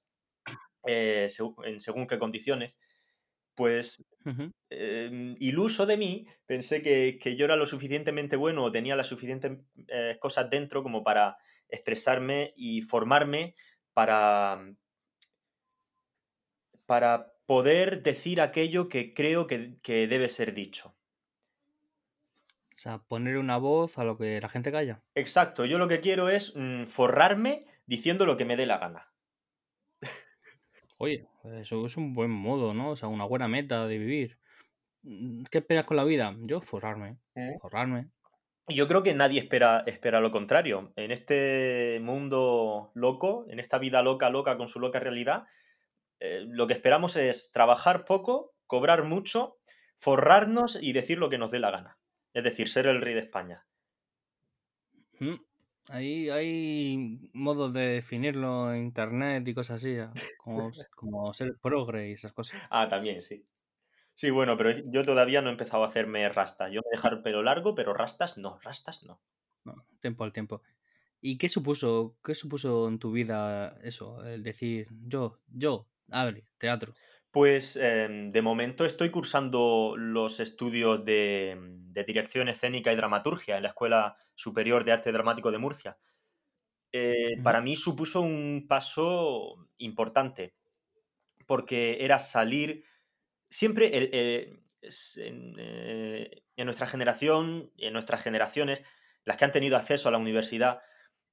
eh, 0.85 1.27
en 1.63 1.81
según 1.81 2.05
qué 2.07 2.19
condiciones, 2.19 2.77
pues 3.55 4.05
em, 4.69 5.33
iluso 5.39 5.85
de 5.85 5.97
mí, 5.97 6.27
pensé 6.45 6.81
que, 6.81 7.35
yo 7.35 7.45
era 7.45 7.55
lo 7.55 7.65
suficientemente 7.65 8.35
bueno 8.35 8.63
o 8.63 8.71
tenía 8.71 8.95
las 8.95 9.07
suficientes 9.07 9.59
eh, 9.87 10.17
cosas 10.19 10.49
dentro 10.49 10.83
como 10.83 11.03
para 11.03 11.37
expresarme 11.69 12.53
y 12.55 12.81
formarme 12.81 13.55
para, 13.93 14.61
para 16.85 17.33
poder 17.45 18.03
decir 18.03 18.41
aquello 18.41 18.89
que 18.89 19.13
creo 19.13 19.47
que 19.47 20.07
debe 20.07 20.29
ser 20.29 20.53
dicho. 20.53 20.95
O 22.75 22.77
sea, 22.77 22.97
poner 22.97 23.37
una 23.37 23.55
voz 23.55 23.97
a 23.97 24.03
lo 24.03 24.17
que 24.17 24.41
la 24.41 24.49
gente 24.49 24.69
calla. 24.69 25.01
Exacto, 25.15 25.63
yo 25.63 25.77
lo 25.77 25.87
que 25.87 26.01
quiero 26.01 26.27
es 26.27 26.53
mm, 26.57 26.87
forrarme 26.87 27.65
diciendo 27.85 28.25
lo 28.25 28.35
que 28.35 28.43
me 28.43 28.57
dé 28.57 28.65
la 28.65 28.77
gana. 28.77 29.13
Oye, 30.97 31.25
eso 31.53 31.85
es 31.85 31.95
un 31.95 32.13
buen 32.13 32.31
modo, 32.31 32.73
¿no? 32.73 32.89
O 32.89 32.95
sea, 32.97 33.07
una 33.07 33.23
buena 33.23 33.47
meta 33.47 33.87
de 33.87 33.97
vivir. 33.97 34.39
Mm, 35.03 35.43
¿Qué 35.49 35.59
esperas 35.59 35.85
con 35.85 35.95
la 35.95 36.03
vida? 36.03 36.35
Yo 36.41 36.59
forrarme. 36.59 37.17
¿Eh? 37.35 37.55
Forrarme. 37.61 38.09
Yo 38.67 38.89
creo 38.89 39.03
que 39.03 39.13
nadie 39.13 39.39
espera, 39.39 39.83
espera 39.85 40.19
lo 40.19 40.33
contrario. 40.33 40.91
En 40.97 41.11
este 41.11 42.01
mundo 42.01 42.91
loco, 42.93 43.45
en 43.47 43.59
esta 43.59 43.77
vida 43.77 44.01
loca, 44.01 44.29
loca 44.29 44.57
con 44.57 44.67
su 44.67 44.81
loca 44.81 44.99
realidad, 44.99 45.45
eh, 46.25 46.45
lo 46.47 46.67
que 46.67 46.73
esperamos 46.73 47.15
es 47.15 47.51
trabajar 47.51 48.05
poco, 48.05 48.55
cobrar 48.67 49.03
mucho, 49.03 49.57
forrarnos 49.97 50.77
y 50.81 50.93
decir 50.93 51.19
lo 51.19 51.29
que 51.29 51.37
nos 51.37 51.51
dé 51.51 51.59
la 51.59 51.71
gana. 51.71 51.99
Es 52.33 52.43
decir, 52.43 52.67
ser 52.69 52.87
el 52.87 53.01
rey 53.01 53.13
de 53.13 53.21
España. 53.21 53.65
Mm, 55.19 55.35
Ahí 55.91 56.31
hay 56.31 57.19
modos 57.33 57.71
de 57.71 57.81
definirlo 57.81 58.73
en 58.73 58.85
internet 58.85 59.47
y 59.47 59.53
cosas 59.53 59.77
así, 59.77 59.95
ya, 59.95 60.11
como, 60.37 60.71
como 60.95 61.33
ser 61.33 61.57
progre 61.61 62.09
y 62.09 62.13
esas 62.13 62.33
cosas. 62.33 62.59
Ah, 62.71 62.89
también, 62.89 63.21
sí. 63.21 63.43
Sí, 64.15 64.31
bueno, 64.31 64.57
pero 64.57 64.71
yo 64.91 65.05
todavía 65.05 65.41
no 65.41 65.49
he 65.49 65.51
empezado 65.51 65.83
a 65.83 65.87
hacerme 65.87 66.27
rastas. 66.29 66.71
Yo 66.71 66.81
me 66.81 67.09
el 67.09 67.21
pelo 67.21 67.43
largo, 67.43 67.75
pero 67.75 67.93
rastas 67.93 68.37
no, 68.37 68.57
rastas 68.63 69.03
no. 69.03 69.21
No, 69.63 69.75
tiempo 69.99 70.23
al 70.23 70.33
tiempo. 70.33 70.61
¿Y 71.21 71.37
qué 71.37 71.49
supuso, 71.49 72.17
qué 72.23 72.33
supuso 72.33 72.87
en 72.87 72.97
tu 72.97 73.11
vida 73.11 73.77
eso, 73.83 74.23
el 74.25 74.41
decir 74.41 74.87
yo, 75.05 75.39
yo, 75.47 75.87
Adri, 76.11 76.47
teatro? 76.57 76.97
Pues 77.31 77.75
em, 77.75 78.31
de 78.31 78.41
momento 78.41 78.85
estoy 78.85 79.09
cursando 79.11 79.95
los 79.97 80.39
estudios 80.39 81.03
de, 81.03 81.57
de 81.59 82.03
dirección 82.05 82.47
escénica 82.47 82.93
y 82.93 82.95
dramaturgia 82.95 83.57
en 83.57 83.63
la 83.63 83.69
Escuela 83.69 84.15
Superior 84.35 84.85
de 84.85 84.93
Arte 84.93 85.11
Dramático 85.11 85.51
de 85.51 85.57
Murcia. 85.57 85.97
Eh, 86.93 87.41
para 87.43 87.61
mí 87.61 87.75
supuso 87.75 88.21
un 88.21 88.67
paso 88.69 89.69
importante, 89.77 90.55
porque 91.47 91.99
era 92.05 92.19
salir 92.19 92.85
siempre 93.49 93.97
el- 93.97 94.63
es- 94.81 95.17
en, 95.17 95.55
eh, 95.59 96.43
en 96.55 96.65
nuestra 96.65 96.87
generación, 96.87 97.71
en 97.77 97.93
nuestras 97.93 98.21
generaciones, 98.23 98.83
las 99.25 99.37
que 99.37 99.45
han 99.45 99.51
tenido 99.51 99.77
acceso 99.77 100.09
a 100.09 100.11
la 100.11 100.17
universidad, 100.19 100.81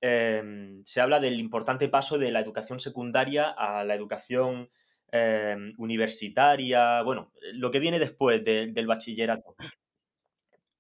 eh, 0.03 0.43
se 0.85 1.01
habla 1.01 1.21
del 1.21 1.41
importante 1.41 1.89
paso 1.89 2.19
de 2.19 2.33
la 2.33 2.41
educación 2.41 2.81
secundaria 2.81 3.49
a 3.51 3.85
la 3.85 3.95
educación 3.97 4.71
eh, 5.13 5.57
universitaria, 5.79 7.03
bueno, 7.03 7.33
lo 7.55 7.71
que 7.71 7.81
viene 7.81 7.99
después 8.01 8.45
de- 8.45 8.69
del 8.73 8.87
bachillerato. 8.87 9.57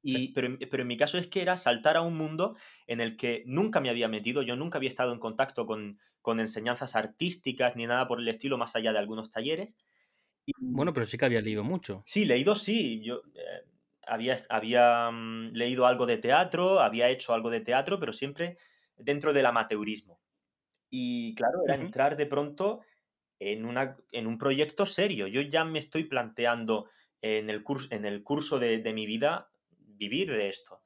Sí. 0.05 0.19
Y, 0.19 0.33
pero, 0.35 0.49
en- 0.49 0.59
pero 0.59 0.83
en 0.83 0.89
mi 0.89 0.97
caso 0.97 1.17
es 1.19 1.29
que 1.29 1.43
era 1.43 1.57
saltar 1.57 1.97
a 1.97 2.03
un 2.03 2.17
mundo 2.17 2.57
en 2.87 3.01
el 3.01 3.17
que 3.17 3.45
nunca 3.47 3.81
me 3.81 3.91
había 3.91 4.09
metido, 4.09 4.43
yo 4.43 4.57
nunca 4.57 4.79
había 4.79 4.91
estado 4.91 5.13
en 5.13 5.21
contacto 5.21 5.67
con, 5.67 6.01
con 6.21 6.41
enseñanzas 6.41 6.97
artísticas 6.97 7.77
ni 7.77 7.87
nada 7.87 8.09
por 8.09 8.21
el 8.21 8.29
estilo, 8.29 8.59
más 8.59 8.75
allá 8.77 8.93
de 8.93 8.99
algunos 8.99 9.31
talleres. 9.31 9.77
Y, 10.47 10.53
Bueno, 10.59 10.93
pero 10.93 11.05
sí 11.07 11.19
que 11.19 11.25
había 11.27 11.41
leído 11.43 11.63
mucho. 11.65 12.05
Sí, 12.05 12.25
leído 12.25 12.55
sí. 12.55 13.01
Yo 13.03 13.23
eh, 13.35 13.65
había, 14.07 14.37
había 14.49 15.11
mm, 15.11 15.53
leído 15.53 15.87
algo 15.87 16.07
de 16.07 16.19
teatro, 16.19 16.81
había 16.81 17.09
hecho 17.11 17.33
algo 17.35 17.51
de 17.51 17.61
teatro, 17.61 17.99
pero 18.01 18.13
siempre 18.13 18.59
dentro 18.97 19.33
del 19.33 19.47
amateurismo. 19.47 20.21
Y 20.91 21.35
claro, 21.35 21.61
era 21.67 21.77
entrar 21.77 22.17
de 22.17 22.27
pronto 22.27 22.83
en, 23.39 23.65
una, 23.67 23.99
en 24.13 24.27
un 24.27 24.39
proyecto 24.39 24.87
serio. 24.87 25.27
Yo 25.29 25.43
ya 25.43 25.65
me 25.65 25.79
estoy 25.79 26.05
planteando 26.05 26.91
en 27.23 27.51
el 27.51 27.63
curso, 27.65 27.89
en 27.93 28.05
el 28.05 28.23
curso 28.25 28.59
de, 28.59 28.79
de 28.79 28.95
mi 28.95 29.07
vida 29.07 29.51
vivir 29.79 30.31
de 30.31 30.49
esto. 30.51 30.85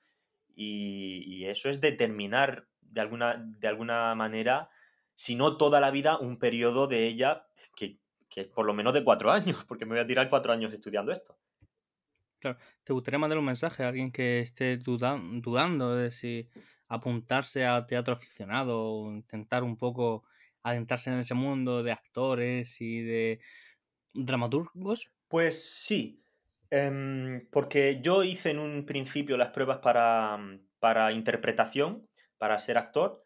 Y, 0.55 1.25
y 1.27 1.47
eso 1.47 1.71
es 1.71 1.81
determinar 1.81 2.69
de 2.81 3.01
alguna, 3.01 3.37
de 3.47 3.69
alguna 3.69 4.15
manera, 4.15 4.71
si 5.15 5.37
no 5.37 5.57
toda 5.57 5.81
la 5.81 5.91
vida, 5.91 6.19
un 6.19 6.39
periodo 6.39 6.87
de 6.89 7.07
ella 7.07 7.49
que, 7.77 8.01
que 8.31 8.43
es 8.43 8.49
por 8.49 8.67
lo 8.67 8.75
menos 8.75 8.95
de 8.95 9.05
cuatro 9.05 9.31
años, 9.33 9.65
porque 9.67 9.87
me 9.87 9.93
voy 9.95 10.01
a 10.05 10.07
tirar 10.07 10.31
cuatro 10.31 10.53
años 10.53 10.73
estudiando 10.73 11.13
esto. 11.13 11.39
Claro, 12.39 12.59
¿te 12.85 12.93
gustaría 12.93 13.19
mandar 13.19 13.39
un 13.39 13.45
mensaje 13.47 13.83
a 13.83 13.89
alguien 13.89 14.13
que 14.13 14.41
esté 14.41 14.77
duda- 14.77 15.19
dudando 15.41 15.95
de 15.95 16.11
si 16.11 16.49
apuntarse 16.89 17.67
a 17.67 17.87
teatro 17.87 18.15
aficionado 18.15 18.83
o 18.83 19.13
intentar 19.13 19.63
un 19.65 19.77
poco 19.77 20.25
adentrarse 20.63 21.11
en 21.13 21.21
ese 21.21 21.35
mundo 21.35 21.83
de 21.83 21.93
actores 21.93 22.81
y 22.81 23.03
de 23.03 23.41
dramaturgos? 24.15 25.13
Pues 25.29 25.65
sí, 25.85 26.23
em, 26.71 27.49
porque 27.51 28.01
yo 28.03 28.23
hice 28.25 28.51
en 28.51 28.59
un 28.61 28.87
principio 28.87 29.37
las 29.37 29.51
pruebas 29.51 29.79
para, 29.79 30.39
para 30.79 31.13
interpretación, 31.13 32.09
para 32.39 32.59
ser 32.61 32.79
actor. 32.79 33.23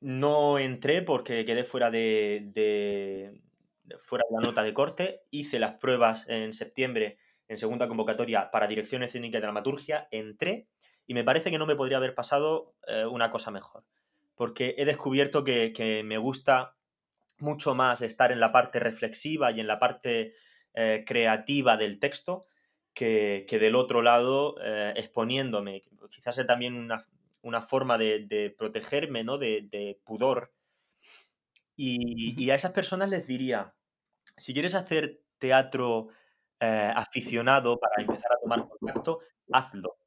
No 0.00 0.58
entré 0.58 1.02
porque 1.02 1.44
quedé 1.46 1.64
fuera 1.64 1.90
de- 1.90 3.42
fuera 4.02 4.24
de 4.28 4.34
la 4.36 4.42
nota 4.42 4.62
de 4.62 4.74
corte. 4.74 5.22
Hice 5.30 5.58
las 5.58 5.74
pruebas 5.74 6.28
en 6.28 6.52
septiembre 6.54 7.18
en 7.48 7.58
segunda 7.58 7.88
convocatoria 7.88 8.50
para 8.50 8.66
dirección 8.68 9.02
escénica 9.02 9.38
y 9.38 9.40
dramaturgia. 9.40 10.08
Entré 10.10 10.68
y 11.06 11.14
me 11.14 11.24
parece 11.24 11.50
que 11.50 11.58
no 11.58 11.66
me 11.66 11.76
podría 11.76 11.98
haber 11.98 12.14
pasado 12.14 12.74
eh, 12.86 13.06
una 13.06 13.30
cosa 13.30 13.50
mejor. 13.50 13.84
Porque 14.34 14.74
he 14.78 14.84
descubierto 14.84 15.44
que, 15.44 15.72
que 15.72 16.02
me 16.02 16.18
gusta 16.18 16.76
mucho 17.38 17.74
más 17.74 18.02
estar 18.02 18.32
en 18.32 18.40
la 18.40 18.52
parte 18.52 18.80
reflexiva 18.80 19.50
y 19.50 19.60
en 19.60 19.66
la 19.66 19.78
parte 19.78 20.34
eh, 20.74 21.04
creativa 21.06 21.76
del 21.76 21.98
texto 21.98 22.46
que, 22.94 23.46
que 23.48 23.58
del 23.58 23.76
otro 23.76 24.02
lado 24.02 24.56
eh, 24.62 24.92
exponiéndome. 24.96 25.84
Quizás 26.10 26.38
es 26.38 26.46
también 26.46 26.74
una, 26.74 27.02
una 27.42 27.62
forma 27.62 27.98
de, 27.98 28.26
de 28.26 28.50
protegerme, 28.50 29.24
¿no? 29.24 29.38
De, 29.38 29.68
de 29.70 30.00
pudor. 30.04 30.52
Y, 31.76 32.50
a 32.50 32.54
esas 32.54 32.72
personas 32.72 33.10
les 33.10 33.26
diría, 33.26 33.74
si 34.36 34.54
quieres 34.54 34.74
hacer 34.74 35.20
teatro 35.38 36.08
eh, 36.58 36.92
aficionado 36.94 37.78
para 37.78 38.02
empezar 38.02 38.32
a 38.32 38.40
tomar 38.40 38.66
contacto, 38.66 39.20
hazlo. 39.52 39.98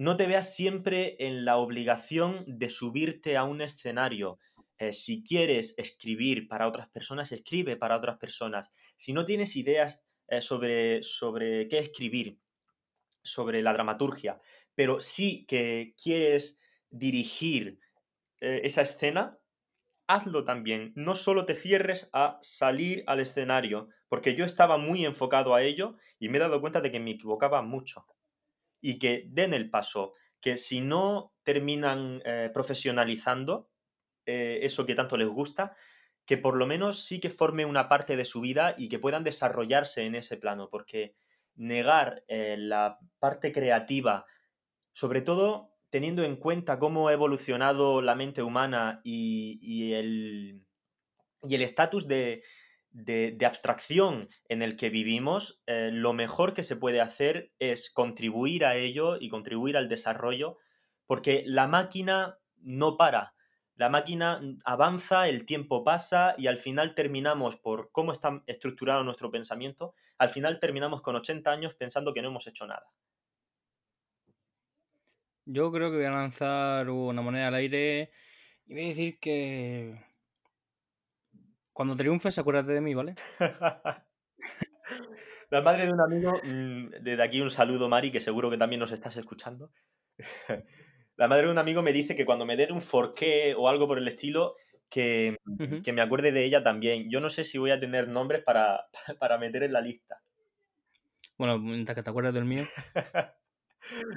No 0.00 0.16
te 0.16 0.26
veas 0.26 0.54
siempre 0.54 1.16
en 1.18 1.44
la 1.44 1.58
obligación 1.58 2.42
de 2.46 2.70
subirte 2.70 3.36
a 3.36 3.44
un 3.44 3.60
escenario. 3.60 4.38
Eh, 4.78 4.94
si 4.94 5.22
quieres 5.22 5.74
escribir 5.76 6.48
para 6.48 6.66
otras 6.66 6.88
personas, 6.88 7.32
escribe 7.32 7.76
para 7.76 7.98
otras 7.98 8.16
personas. 8.16 8.74
Si 8.96 9.12
no 9.12 9.26
tienes 9.26 9.56
ideas 9.56 10.06
eh, 10.28 10.40
sobre, 10.40 11.02
sobre 11.02 11.68
qué 11.68 11.80
escribir, 11.80 12.38
sobre 13.22 13.60
la 13.60 13.74
dramaturgia, 13.74 14.40
pero 14.74 15.00
sí 15.00 15.44
que 15.46 15.94
quieres 16.02 16.58
dirigir 16.88 17.78
eh, 18.40 18.62
esa 18.64 18.80
escena, 18.80 19.38
hazlo 20.06 20.46
también. 20.46 20.94
No 20.96 21.14
solo 21.14 21.44
te 21.44 21.54
cierres 21.54 22.08
a 22.14 22.38
salir 22.40 23.04
al 23.06 23.20
escenario, 23.20 23.90
porque 24.08 24.34
yo 24.34 24.46
estaba 24.46 24.78
muy 24.78 25.04
enfocado 25.04 25.54
a 25.54 25.62
ello 25.62 25.96
y 26.18 26.30
me 26.30 26.38
he 26.38 26.40
dado 26.40 26.62
cuenta 26.62 26.80
de 26.80 26.90
que 26.90 27.00
me 27.00 27.10
equivocaba 27.10 27.60
mucho. 27.60 28.06
Y 28.80 28.98
que 28.98 29.26
den 29.28 29.54
el 29.54 29.70
paso, 29.70 30.14
que 30.40 30.56
si 30.56 30.80
no 30.80 31.34
terminan 31.42 32.22
eh, 32.24 32.50
profesionalizando 32.52 33.70
eh, 34.26 34.60
eso 34.62 34.86
que 34.86 34.94
tanto 34.94 35.16
les 35.16 35.28
gusta, 35.28 35.76
que 36.24 36.38
por 36.38 36.56
lo 36.56 36.66
menos 36.66 37.04
sí 37.04 37.20
que 37.20 37.30
forme 37.30 37.64
una 37.64 37.88
parte 37.88 38.16
de 38.16 38.24
su 38.24 38.40
vida 38.40 38.74
y 38.78 38.88
que 38.88 38.98
puedan 38.98 39.24
desarrollarse 39.24 40.04
en 40.04 40.14
ese 40.14 40.36
plano, 40.36 40.68
porque 40.70 41.14
negar 41.54 42.24
eh, 42.28 42.56
la 42.58 42.98
parte 43.18 43.52
creativa, 43.52 44.26
sobre 44.92 45.22
todo 45.22 45.74
teniendo 45.90 46.22
en 46.22 46.36
cuenta 46.36 46.78
cómo 46.78 47.08
ha 47.08 47.12
evolucionado 47.12 48.00
la 48.00 48.14
mente 48.14 48.42
humana 48.42 49.00
y, 49.02 49.58
y 49.60 49.94
el 49.94 50.64
y 51.42 51.54
el 51.54 51.62
estatus 51.62 52.06
de, 52.06 52.42
de, 52.90 53.36
abstracción 53.46 54.28
en 54.48 54.62
el 54.62 54.76
que 54.76 54.90
vivimos, 54.90 55.62
eh, 55.66 55.90
lo 55.92 56.12
mejor 56.12 56.54
que 56.54 56.62
se 56.62 56.76
puede 56.76 57.00
hacer 57.00 57.52
es 57.58 57.90
contribuir 57.90 58.64
a 58.64 58.76
ello 58.76 59.16
y 59.20 59.28
contribuir 59.28 59.76
al 59.76 59.88
desarrollo, 59.88 60.58
porque 61.06 61.42
la 61.46 61.66
máquina 61.66 62.38
no 62.56 62.96
para. 62.96 63.34
La 63.76 63.88
máquina 63.88 64.40
avanza, 64.64 65.28
el 65.28 65.46
tiempo 65.46 65.84
pasa 65.84 66.34
y 66.36 66.48
al 66.48 66.58
final 66.58 66.94
terminamos, 66.94 67.56
por 67.56 67.90
cómo 67.92 68.12
está 68.12 68.42
estructurado 68.46 69.02
nuestro 69.04 69.30
pensamiento, 69.30 69.94
al 70.18 70.28
final 70.28 70.60
terminamos 70.60 71.00
con 71.00 71.16
80 71.16 71.50
años 71.50 71.74
pensando 71.74 72.12
que 72.12 72.20
no 72.20 72.28
hemos 72.28 72.46
hecho 72.46 72.66
nada. 72.66 72.86
Yo 75.46 75.72
creo 75.72 75.90
que 75.90 75.96
voy 75.96 76.06
a 76.06 76.10
lanzar 76.10 76.90
una 76.90 77.22
moneda 77.22 77.48
al 77.48 77.54
aire 77.54 78.12
y 78.66 78.74
voy 78.74 78.84
a 78.84 78.88
decir 78.88 79.18
que 79.18 80.09
cuando 81.80 81.96
triunfes 81.96 82.38
acuérdate 82.38 82.72
de 82.72 82.82
mí, 82.82 82.92
¿vale? 82.92 83.14
La 85.48 85.62
madre 85.62 85.86
de 85.86 85.92
un 85.94 86.00
amigo, 86.02 86.34
mmm, 86.44 86.90
desde 87.00 87.22
aquí 87.22 87.40
un 87.40 87.50
saludo, 87.50 87.88
Mari, 87.88 88.12
que 88.12 88.20
seguro 88.20 88.50
que 88.50 88.58
también 88.58 88.80
nos 88.80 88.92
estás 88.92 89.16
escuchando. 89.16 89.70
La 91.16 91.26
madre 91.26 91.46
de 91.46 91.52
un 91.52 91.56
amigo 91.56 91.80
me 91.80 91.94
dice 91.94 92.14
que 92.14 92.26
cuando 92.26 92.44
me 92.44 92.58
den 92.58 92.72
un 92.72 92.82
forqué 92.82 93.54
o 93.56 93.66
algo 93.66 93.88
por 93.88 93.96
el 93.96 94.06
estilo, 94.08 94.56
que, 94.90 95.38
Uh 95.46 95.56
-huh. 95.56 95.82
que, 95.82 95.94
me 95.94 96.02
acuerde 96.02 96.32
de 96.32 96.44
ella 96.44 96.62
también. 96.62 97.08
Yo 97.08 97.18
no 97.18 97.30
sé 97.30 97.44
si 97.44 97.56
voy 97.56 97.70
a 97.70 97.80
tener 97.80 98.08
nombres 98.08 98.42
para, 98.44 98.84
para 99.18 99.38
meter 99.38 99.62
en 99.62 99.72
la 99.72 99.80
lista. 99.80 100.20
Bueno, 101.38 101.58
mientras 101.58 101.96
que 101.96 102.02
te 102.02 102.10
acuerdes 102.10 102.34
del 102.34 102.44
mío. 102.44 102.64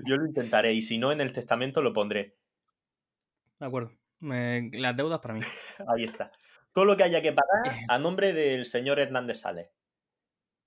Yo 0.06 0.18
lo 0.18 0.26
intentaré 0.26 0.74
y 0.74 0.82
si 0.82 0.98
no, 0.98 1.14
en 1.14 1.22
el 1.22 1.32
testamento 1.32 1.82
lo 1.82 1.94
pondré. 1.94 2.36
De 3.58 3.66
acuerdo. 3.66 3.94
Me... 4.20 4.70
Las 4.74 4.98
deudas 4.98 5.22
para 5.22 5.36
mí. 5.36 5.40
Ahí 5.88 6.04
está. 6.04 6.30
Todo 6.74 6.86
lo 6.86 6.98
que 6.98 7.04
haya 7.04 7.22
que 7.22 7.34
pagar 7.34 7.80
a 7.88 8.00
nombre 8.00 8.34
del 8.34 8.66
señor 8.66 9.00
Hernández 9.00 9.42
Sales. 9.42 9.70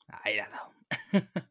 Ahí 0.09 0.39
ha 0.39 0.49
dado. 0.49 0.73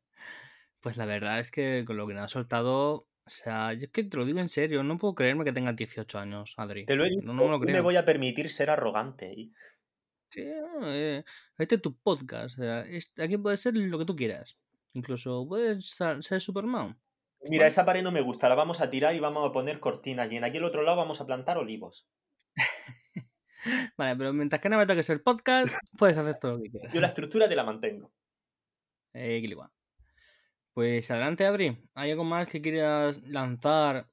pues 0.79 0.97
la 0.97 1.05
verdad 1.05 1.39
es 1.39 1.51
que 1.51 1.83
con 1.85 1.97
lo 1.97 2.07
que 2.07 2.13
me 2.13 2.21
ha 2.21 2.27
soltado. 2.29 3.07
O 3.27 3.29
sea, 3.29 3.73
yo 3.73 3.85
es 3.85 3.91
que 3.91 4.03
te 4.03 4.17
lo 4.17 4.25
digo 4.25 4.39
en 4.39 4.49
serio, 4.49 4.83
no 4.83 4.99
puedo 4.99 5.15
creerme 5.15 5.43
que 5.43 5.51
tengas 5.51 5.75
18 5.75 6.19
años, 6.19 6.53
Adri. 6.57 6.85
Te 6.85 6.95
lo 6.95 7.05
he 7.05 7.09
dicho, 7.09 7.23
no, 7.23 7.33
no 7.33 7.45
me 7.45 7.49
lo 7.49 7.59
creo. 7.59 7.67
creo. 7.67 7.75
me 7.77 7.81
voy 7.81 7.95
a 7.95 8.05
permitir 8.05 8.51
ser 8.51 8.69
arrogante. 8.69 9.31
¿eh? 9.31 9.49
Sí, 10.29 10.43
eh, 10.45 11.23
este 11.57 11.75
es 11.75 11.81
tu 11.81 11.97
podcast. 11.97 12.57
O 12.59 12.61
sea, 12.61 12.85
aquí 13.17 13.37
puedes 13.37 13.59
ser 13.59 13.75
lo 13.75 13.97
que 13.97 14.05
tú 14.05 14.15
quieras. 14.15 14.57
Incluso 14.93 15.45
puedes 15.47 15.89
ser 15.89 16.41
Superman. 16.41 16.97
Mira, 17.49 17.67
esa 17.67 17.85
pared 17.85 18.01
no 18.01 18.11
me 18.11 18.21
gusta, 18.21 18.49
la 18.49 18.55
vamos 18.55 18.81
a 18.81 18.89
tirar 18.89 19.15
y 19.15 19.19
vamos 19.19 19.47
a 19.47 19.51
poner 19.51 19.79
cortinas. 19.79 20.31
Y 20.31 20.37
en 20.37 20.43
aquí 20.43 20.57
el 20.57 20.63
otro 20.63 20.83
lado 20.83 20.97
vamos 20.97 21.19
a 21.19 21.25
plantar 21.25 21.57
olivos. 21.57 22.07
vale, 23.97 24.15
pero 24.15 24.33
mientras 24.33 24.61
que 24.61 24.69
no 24.69 24.77
me 24.77 24.85
toques 24.85 25.09
el 25.09 25.21
podcast, 25.21 25.73
puedes 25.97 26.17
hacer 26.17 26.37
todo 26.39 26.53
lo 26.53 26.63
que 26.63 26.71
quieras. 26.71 26.93
Yo 26.93 27.01
la 27.01 27.07
estructura 27.07 27.49
te 27.49 27.55
la 27.55 27.63
mantengo. 27.63 28.11
Eh, 29.13 29.41
pues 30.73 31.09
adelante, 31.09 31.45
Adri. 31.45 31.89
¿Hay 31.93 32.11
algo 32.11 32.25
más 32.25 32.47
que 32.47 32.61
quieras 32.61 33.21
lanzar 33.23 34.07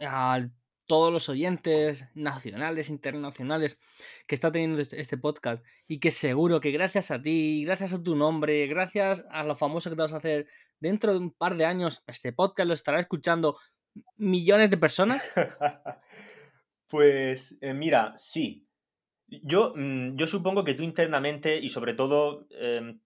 a 0.00 0.48
todos 0.86 1.12
los 1.12 1.28
oyentes 1.28 2.06
nacionales, 2.14 2.90
internacionales 2.90 3.78
que 4.26 4.34
está 4.34 4.52
teniendo 4.52 4.80
este, 4.80 5.00
este 5.00 5.16
podcast 5.16 5.64
y 5.86 6.00
que 6.00 6.10
seguro 6.10 6.60
que 6.60 6.72
gracias 6.72 7.10
a 7.10 7.22
ti, 7.22 7.64
gracias 7.64 7.94
a 7.94 8.02
tu 8.02 8.16
nombre, 8.16 8.66
gracias 8.66 9.24
a 9.30 9.44
lo 9.44 9.54
famoso 9.54 9.90
que 9.90 9.96
te 9.96 10.02
vas 10.02 10.12
a 10.12 10.18
hacer, 10.18 10.46
dentro 10.80 11.12
de 11.12 11.18
un 11.18 11.32
par 11.32 11.56
de 11.56 11.64
años 11.64 12.02
este 12.06 12.32
podcast 12.32 12.68
lo 12.68 12.74
estará 12.74 13.00
escuchando 13.00 13.56
millones 14.16 14.70
de 14.70 14.76
personas? 14.76 15.22
pues 16.88 17.58
eh, 17.60 17.74
mira, 17.74 18.12
sí. 18.16 18.66
Yo, 19.26 19.72
mm, 19.74 20.16
yo 20.16 20.26
supongo 20.26 20.64
que 20.64 20.74
tú 20.74 20.82
internamente 20.82 21.56
y 21.56 21.70
sobre 21.70 21.94
todo 21.94 22.46
em, 22.50 23.00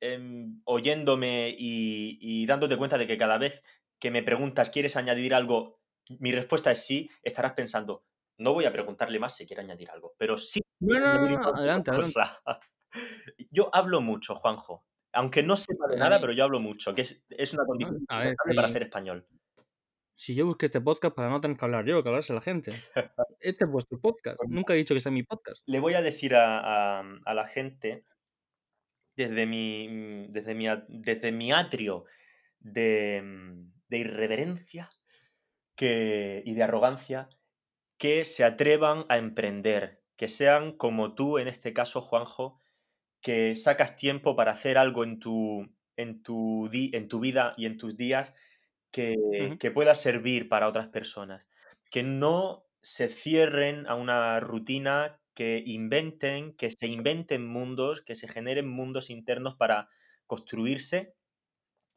em, 0.00 0.60
oyéndome 0.64 1.54
y, 1.58 2.46
dándote 2.46 2.76
cuenta 2.76 2.98
de 2.98 3.06
que 3.06 3.18
cada 3.18 3.38
vez 3.38 3.62
que 3.98 4.10
me 4.10 4.22
preguntas, 4.22 4.70
¿quieres 4.70 4.96
añadir 4.96 5.34
algo? 5.34 5.80
Mi 6.20 6.32
respuesta 6.32 6.70
es 6.70 6.84
sí, 6.84 7.10
estarás 7.22 7.52
pensando, 7.52 8.04
no 8.38 8.52
voy 8.52 8.64
a 8.64 8.72
preguntarle 8.72 9.18
más 9.18 9.36
si 9.36 9.46
quiere 9.46 9.62
añadir 9.62 9.90
algo, 9.90 10.14
pero 10.16 10.38
sí. 10.38 10.60
adelante, 10.80 11.90
adelante. 11.90 11.90
Yo 13.50 13.70
hablo 13.74 14.00
mucho, 14.00 14.34
Juanjo. 14.34 14.84
Aunque 15.12 15.42
no 15.42 15.56
sepa 15.56 15.88
de 15.88 15.96
nada, 15.96 16.20
pero 16.20 16.32
yo 16.32 16.44
hablo 16.44 16.60
mucho, 16.60 16.92
que 16.94 17.00
es, 17.00 17.54
una 17.54 17.64
condición 17.64 18.04
para 18.06 18.68
ser 18.68 18.82
español. 18.82 19.26
Si 20.18 20.34
yo 20.34 20.46
busqué 20.46 20.66
este 20.66 20.80
podcast 20.80 21.14
para 21.14 21.30
no 21.30 21.40
tener 21.40 21.56
que 21.56 21.64
hablar 21.64 21.84
yo, 21.84 22.02
que 22.02 22.08
hablarse 22.08 22.34
la 22.34 22.40
gente. 22.40 22.72
Este 23.40 23.64
es 23.64 23.70
vuestro 23.70 24.00
podcast. 24.00 24.36
Nunca 24.48 24.74
he 24.74 24.76
dicho 24.76 24.92
que 24.92 25.00
sea 25.00 25.12
mi 25.12 25.22
podcast. 25.22 25.62
Le 25.64 25.78
voy 25.78 25.94
a 25.94 26.02
decir 26.02 26.34
a 26.34 27.04
la 27.24 27.44
gente 27.46 28.04
desde 29.14 29.46
mi, 29.46 29.86
mm, 29.88 30.32
desde 30.32 30.56
mi, 30.56 30.66
desde 30.88 31.30
mi 31.30 31.52
atrio 31.52 32.04
de, 32.58 33.22
mm, 33.22 33.72
de 33.86 33.98
irreverencia 33.98 34.90
que, 35.76 36.42
y 36.44 36.54
de 36.54 36.64
arrogancia 36.64 37.28
que 37.96 38.24
se 38.24 38.42
atrevan 38.42 39.06
a 39.08 39.18
emprender, 39.18 40.02
que 40.16 40.26
sean 40.26 40.76
como 40.76 41.14
tú, 41.14 41.38
en 41.38 41.46
este 41.46 41.72
caso, 41.72 42.00
Juanjo, 42.00 42.58
que 43.22 43.54
sacas 43.54 43.94
tiempo 43.94 44.34
para 44.34 44.50
hacer 44.50 44.78
algo 44.78 45.04
en 45.04 45.20
tu, 45.20 45.72
en 45.94 46.24
tu, 46.24 46.68
en 46.72 47.06
tu 47.06 47.20
vida 47.20 47.54
y 47.56 47.66
en 47.66 47.78
tus 47.78 47.96
días 47.96 48.34
que, 48.90 49.56
que 49.58 49.70
pueda 49.70 49.94
servir 49.94 50.48
para 50.48 50.68
otras 50.68 50.88
personas. 50.88 51.46
Que 51.90 52.02
no 52.02 52.64
se 52.80 53.08
cierren 53.08 53.86
a 53.86 53.94
una 53.94 54.40
rutina 54.40 55.20
que 55.34 55.62
inventen, 55.64 56.54
que 56.54 56.70
se 56.70 56.88
inventen 56.88 57.46
mundos, 57.46 58.02
que 58.02 58.16
se 58.16 58.28
generen 58.28 58.68
mundos 58.68 59.10
internos 59.10 59.56
para 59.56 59.88
construirse, 60.26 61.14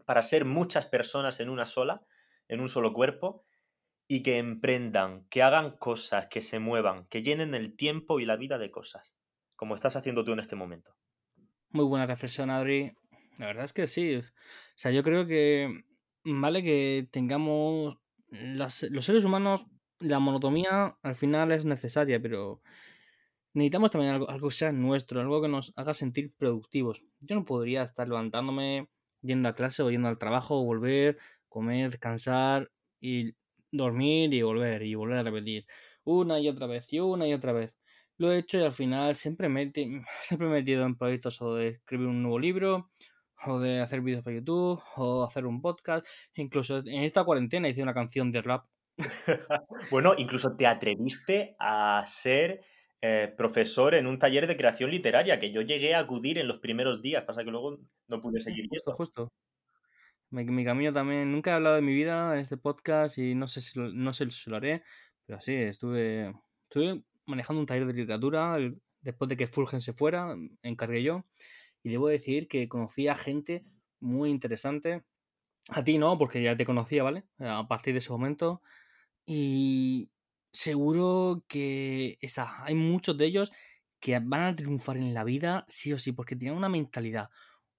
para 0.06 0.21
ser 0.21 0.45
muchas 0.45 0.86
personas 0.86 1.39
en 1.39 1.49
una 1.49 1.65
sola, 1.65 2.06
en 2.47 2.60
un 2.60 2.69
solo 2.69 2.93
cuerpo, 2.93 3.45
y 4.08 4.23
que 4.23 4.38
emprendan, 4.38 5.25
que 5.30 5.41
hagan 5.41 5.77
cosas, 5.77 6.27
que 6.27 6.41
se 6.41 6.60
muevan, 6.60 7.06
que 7.08 7.23
llenen 7.23 7.56
el 7.56 7.75
tiempo 7.75 8.19
y 8.19 8.25
la 8.25 8.36
vida 8.36 8.58
de 8.58 8.69
cosas, 8.69 9.15
como 9.56 9.73
estás 9.73 9.95
haciendo 9.95 10.23
tú 10.23 10.34
en 10.34 10.39
este 10.39 10.56
momento. 10.56 10.95
Muy 11.69 11.86
buena 11.86 12.06
reflexión, 12.06 12.49
Adri. 12.49 12.93
La 13.38 13.47
verdad 13.47 13.63
es 13.63 13.73
que 13.73 13.88
sí. 13.88 14.17
O 14.17 14.23
sea, 14.75 14.91
yo 14.91 15.01
creo 15.01 15.25
que 15.25 15.86
vale 16.23 16.63
que 16.63 17.07
tengamos 17.12 17.97
los 18.29 19.05
seres 19.05 19.25
humanos, 19.25 19.65
la 19.99 20.19
monotomía 20.19 20.97
al 21.01 21.15
final 21.15 21.51
es 21.51 21.65
necesaria, 21.65 22.21
pero 22.21 22.62
necesitamos 23.53 23.91
también 23.91 24.13
algo, 24.13 24.29
algo 24.29 24.49
que 24.49 24.55
sea 24.55 24.71
nuestro, 24.71 25.19
algo 25.21 25.41
que 25.41 25.49
nos 25.49 25.73
haga 25.75 25.93
sentir 25.93 26.34
productivos. 26.38 27.03
Yo 27.19 27.36
no 27.36 27.45
podría 27.45 27.84
estar 27.84 28.07
levantándome, 28.07 28.88
yendo 29.21 29.49
a 29.49 29.55
clase 29.55 29.84
o 29.84 29.91
yendo 29.91 30.07
al 30.07 30.17
trabajo, 30.17 30.63
volver, 30.63 31.17
comer, 31.49 31.89
descansar 31.89 32.71
y 32.99 33.36
dormir 33.71 34.34
y 34.34 34.41
volver 34.41 34.84
y 34.84 34.95
volver 34.95 35.17
a 35.19 35.23
repetir 35.23 35.65
una 36.03 36.39
y 36.39 36.49
otra 36.49 36.67
vez 36.67 36.91
y 36.91 36.99
una 36.99 37.27
y 37.27 37.34
otra 37.34 37.51
vez. 37.51 37.77
Lo 38.17 38.31
he 38.31 38.38
hecho 38.38 38.60
y 38.60 38.63
al 38.63 38.73
final 38.73 39.15
siempre 39.15 39.49
me, 39.49 39.71
siempre 40.21 40.47
he 40.47 40.51
metido 40.51 40.86
en 40.86 40.95
proyectos 40.97 41.41
o 41.41 41.55
de 41.55 41.69
escribir 41.69 42.07
un 42.07 42.23
nuevo 42.23 42.39
libro 42.39 42.89
o 43.45 43.60
de 43.60 43.80
hacer 43.82 44.01
vídeos 44.01 44.23
para 44.23 44.36
YouTube 44.36 44.82
o 44.95 45.23
hacer 45.23 45.45
un 45.45 45.62
podcast. 45.62 46.06
Incluso 46.36 46.77
en 46.80 47.04
esta 47.04 47.23
cuarentena 47.23 47.67
hice 47.67 47.84
una 47.84 47.93
canción 47.93 48.32
de 48.32 48.41
rap. 48.41 48.65
bueno, 49.91 50.13
incluso 50.17 50.56
te 50.56 50.67
atreviste 50.67 51.56
a 51.60 52.04
ser 52.06 52.62
eh, 53.01 53.34
profesor 53.36 53.95
en 53.95 54.06
un 54.06 54.19
taller 54.19 54.45
de 54.45 54.58
creación 54.58 54.91
literaria 54.91 55.39
que 55.39 55.51
yo 55.51 55.62
llegué 55.62 55.95
a 55.95 55.99
acudir 55.99 56.38
en 56.38 56.47
los 56.47 56.60
primeros 56.60 57.01
días, 57.01 57.23
pasa 57.23 57.43
que 57.43 57.49
luego 57.49 57.80
no 58.08 58.21
pude 58.21 58.41
seguir 58.41 58.67
Justo, 58.69 58.93
justo. 58.93 59.32
Mi, 60.30 60.45
mi, 60.45 60.63
camino 60.63 60.93
también, 60.93 61.32
nunca 61.32 61.51
he 61.51 61.54
hablado 61.56 61.75
de 61.75 61.82
mi 61.82 61.93
vida 61.93 62.34
en 62.36 62.39
este 62.41 62.58
podcast 62.58 63.17
y 63.17 63.34
no 63.34 63.47
sé 63.47 63.60
si 63.60 63.80
lo, 63.80 63.91
no 63.91 64.13
sé 64.13 64.30
si 64.30 64.49
lo 64.49 64.58
haré, 64.58 64.84
pero 65.25 65.41
sí, 65.41 65.54
estuve, 65.56 66.34
estuve 66.69 67.04
manejando 67.25 67.60
un 67.60 67.65
taller 67.65 67.88
de 67.88 67.93
literatura 67.93 68.56
después 69.01 69.27
de 69.30 69.36
que 69.36 69.47
Fulgen 69.47 69.82
se 69.82 69.93
fuera, 69.93 70.36
encargué 70.62 71.01
yo, 71.04 71.25
y 71.84 71.89
debo 71.89 72.08
decir 72.08 72.48
que 72.48 72.67
conocí 72.67 73.08
a 73.08 73.15
gente 73.15 73.65
muy 74.00 74.30
interesante. 74.30 75.04
A 75.70 75.84
ti 75.84 75.98
no, 75.98 76.17
porque 76.17 76.41
ya 76.41 76.56
te 76.58 76.65
conocía, 76.65 77.04
¿vale? 77.04 77.24
A 77.39 77.67
partir 77.67 77.94
de 77.94 78.00
ese 78.00 78.12
momento. 78.12 78.62
Y 79.26 80.10
seguro 80.52 81.44
que 81.48 82.17
hay 82.65 82.76
muchos 82.76 83.17
de 83.17 83.26
ellos 83.26 83.52
que 84.00 84.20
van 84.20 84.41
a 84.41 84.56
triunfar 84.56 84.98
en 84.98 85.13
la 85.13 85.24
vida 85.24 85.63
sí 85.67 85.94
o 85.94 86.00
sí, 86.00 86.12
porque 86.12 86.36
tienen 86.36 86.58
una 86.58 86.70
mentalidad, 86.70 87.30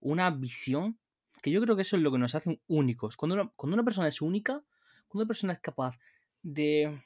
una 0.00 0.30
visión, 0.30 0.98
que 1.42 1.50
yo 1.50 1.60
creo 1.60 1.74
que 1.74 1.82
eso 1.82 1.96
es 1.96 2.02
lo 2.02 2.12
que 2.12 2.18
nos 2.18 2.34
hace 2.34 2.60
únicos. 2.68 3.16
Cuando 3.16 3.34
una, 3.34 3.52
cuando 3.56 3.74
una 3.74 3.84
persona 3.84 4.08
es 4.08 4.22
única, 4.22 4.62
cuando 5.08 5.24
una 5.24 5.26
persona 5.26 5.52
es 5.52 5.60
capaz 5.60 5.98
de, 6.42 7.02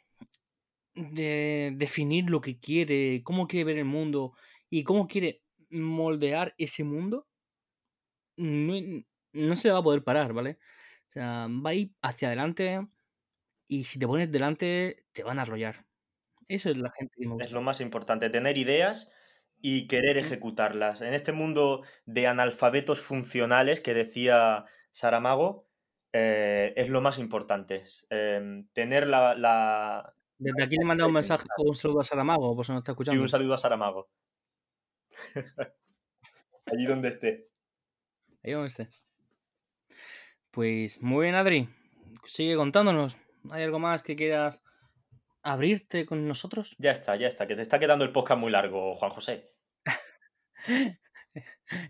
de 0.95 1.73
definir 1.77 2.29
lo 2.29 2.43
que 2.43 2.59
quiere, 2.59 3.23
cómo 3.25 3.49
quiere 3.49 3.65
ver 3.65 3.79
el 3.79 3.87
mundo 3.87 4.35
y 4.69 4.85
cómo 4.85 5.09
quiere 5.09 5.43
moldear 5.71 6.55
ese 6.59 6.85
mundo, 6.85 7.27
no, 8.37 8.75
no 9.33 9.57
se 9.57 9.71
va 9.71 9.79
a 9.79 9.83
poder 9.83 10.05
parar, 10.05 10.33
¿vale? 10.33 10.59
O 11.09 11.13
sea, 11.13 11.49
va 11.49 11.71
a 11.71 11.75
ir 11.75 11.93
hacia 12.03 12.29
adelante 12.29 12.87
y 13.69 13.85
si 13.85 13.99
te 13.99 14.07
pones 14.07 14.31
delante, 14.31 15.07
te 15.13 15.23
van 15.23 15.39
a 15.39 15.43
arrollar. 15.43 15.87
Eso 16.49 16.71
es 16.71 16.77
la 16.77 16.91
gente 16.93 17.15
que 17.19 17.29
Es 17.41 17.53
lo 17.53 17.63
más 17.63 17.81
importante, 17.81 18.31
tener 18.31 18.57
ideas 18.57 19.13
y 19.61 19.89
querer 19.89 20.19
ejecutarlas. 20.19 21.01
En 21.01 21.15
este 21.15 21.33
mundo 21.33 21.83
de 22.05 22.27
analfabetos 22.27 23.01
funcionales 23.01 23.81
que 23.81 23.95
decía 23.95 24.67
Saramago, 24.93 25.67
eh, 26.13 26.73
es 26.77 26.89
lo 26.89 27.01
más 27.01 27.19
importante. 27.19 27.83
Em, 28.11 28.69
tener 28.73 29.07
la, 29.07 30.15
Desde 30.39 30.63
aquí 30.63 30.77
le 30.77 30.85
mando 30.85 31.07
un 31.07 31.13
mensaje, 31.13 31.47
un 31.59 31.75
saludo 31.75 32.01
a 32.01 32.05
Saramago, 32.05 32.55
por 32.55 32.65
si 32.65 32.73
no 32.73 32.79
está 32.79 32.93
escuchando. 32.93 33.19
Y 33.19 33.23
un 33.23 33.29
saludo 33.29 33.55
a 33.55 33.59
Saramago. 33.59 34.09
Allí 36.67 36.87
donde 36.87 37.09
esté. 37.09 37.49
Ahí 38.43 38.53
donde 38.53 38.69
esté. 38.69 38.89
Pues 40.51 41.03
muy 41.03 41.25
bien, 41.27 41.35
Adri. 41.35 41.69
Sigue 42.25 42.57
contándonos. 42.57 43.19
¿Hay 43.51 43.63
algo 43.63 43.79
más 43.79 44.03
que 44.03 44.17
quieras 44.17 44.65
abrirte 45.43 46.07
con 46.07 46.27
nosotros? 46.27 46.75
Ya 46.79 46.91
está, 46.91 47.17
ya 47.17 47.29
está, 47.29 47.47
que 47.47 47.55
te 47.55 47.63
está 47.63 47.79
quedando 47.79 48.05
el 48.05 48.13
podcast 48.13 48.41
muy 48.41 48.51
largo, 48.51 48.97
Juan 48.97 49.11
José. 49.13 49.55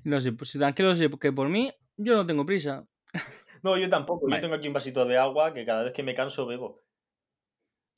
no 0.04 0.20
sé, 0.20 0.32
pues 0.32 0.52
tranquilo, 0.52 0.94
sé, 0.94 1.08
porque 1.08 1.32
por 1.32 1.48
mí 1.48 1.72
yo 1.96 2.14
no 2.14 2.26
tengo 2.26 2.44
prisa. 2.44 2.86
no, 3.62 3.78
yo 3.78 3.88
tampoco. 3.88 4.28
Yo 4.28 4.40
tengo 4.40 4.54
aquí 4.54 4.68
un 4.68 4.74
vasito 4.74 5.06
de 5.06 5.16
agua 5.16 5.54
que 5.54 5.64
cada 5.64 5.84
vez 5.84 5.92
que 5.92 6.02
me 6.02 6.14
canso 6.14 6.46
bebo. 6.46 6.84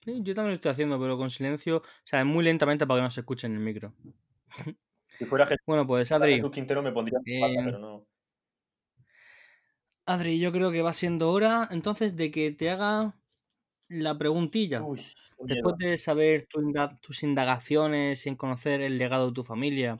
Sí, 0.04 0.20
yo 0.22 0.34
también 0.34 0.50
lo 0.50 0.54
estoy 0.54 0.70
haciendo, 0.70 1.00
pero 1.00 1.18
con 1.18 1.28
silencio, 1.28 1.78
o 1.78 1.82
sea, 2.04 2.24
muy 2.24 2.44
lentamente 2.44 2.86
para 2.86 3.00
que 3.00 3.04
no 3.04 3.10
se 3.10 3.20
escuche 3.20 3.46
en 3.46 3.54
el 3.54 3.60
micro. 3.60 3.94
Si 5.16 5.24
fuera 5.24 5.48
bueno, 5.66 5.86
pues 5.86 6.12
Adri. 6.12 6.40
Quintero 6.50 6.82
me 6.82 6.92
pondría 6.92 7.18
eh, 7.26 7.56
pero 7.64 7.78
no. 7.78 8.06
Adri, 10.06 10.38
yo 10.38 10.52
creo 10.52 10.70
que 10.70 10.82
va 10.82 10.92
siendo 10.92 11.30
hora 11.30 11.68
entonces 11.70 12.16
de 12.16 12.30
que 12.30 12.50
te 12.50 12.70
haga 12.70 13.14
la 13.88 14.16
preguntilla. 14.16 14.82
Después 15.40 15.76
de 15.78 15.98
saber 15.98 16.46
tus 17.00 17.22
indagaciones 17.22 18.26
y 18.26 18.28
en 18.28 18.36
conocer 18.36 18.80
el 18.80 18.98
legado 18.98 19.28
de 19.28 19.32
tu 19.34 19.42
familia, 19.42 19.98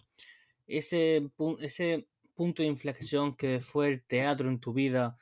ese, 0.66 1.30
ese 1.60 2.08
punto 2.34 2.62
de 2.62 2.68
inflexión 2.68 3.36
que 3.36 3.60
fue 3.60 3.88
el 3.88 4.04
teatro 4.04 4.48
en 4.48 4.60
tu 4.60 4.72
vida, 4.72 5.16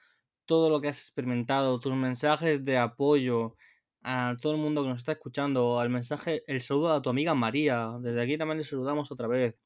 todo 0.46 0.70
lo 0.70 0.81
que 0.81 0.88
has 0.88 1.01
experimentado, 1.01 1.81
tus 1.81 1.94
mensajes 1.94 2.64
de 2.64 2.79
apoyo 2.79 3.57
a 4.03 4.37
todo 4.40 4.53
el 4.53 4.59
mundo 4.61 4.83
que 4.83 4.88
nos 4.88 4.99
está 4.99 5.12
escuchando, 5.12 5.81
al 5.81 5.90
mensaje, 5.90 6.44
el 6.46 6.61
saludo 6.61 6.92
a 6.92 7.03
tu 7.03 7.11
amiga 7.11 7.35
María, 7.35 7.90
desde 8.01 8.22
aquí 8.22 8.38
también 8.38 8.59
le 8.59 8.64
saludamos 8.64 9.11
otra 9.11 9.27
vez. 9.27 9.57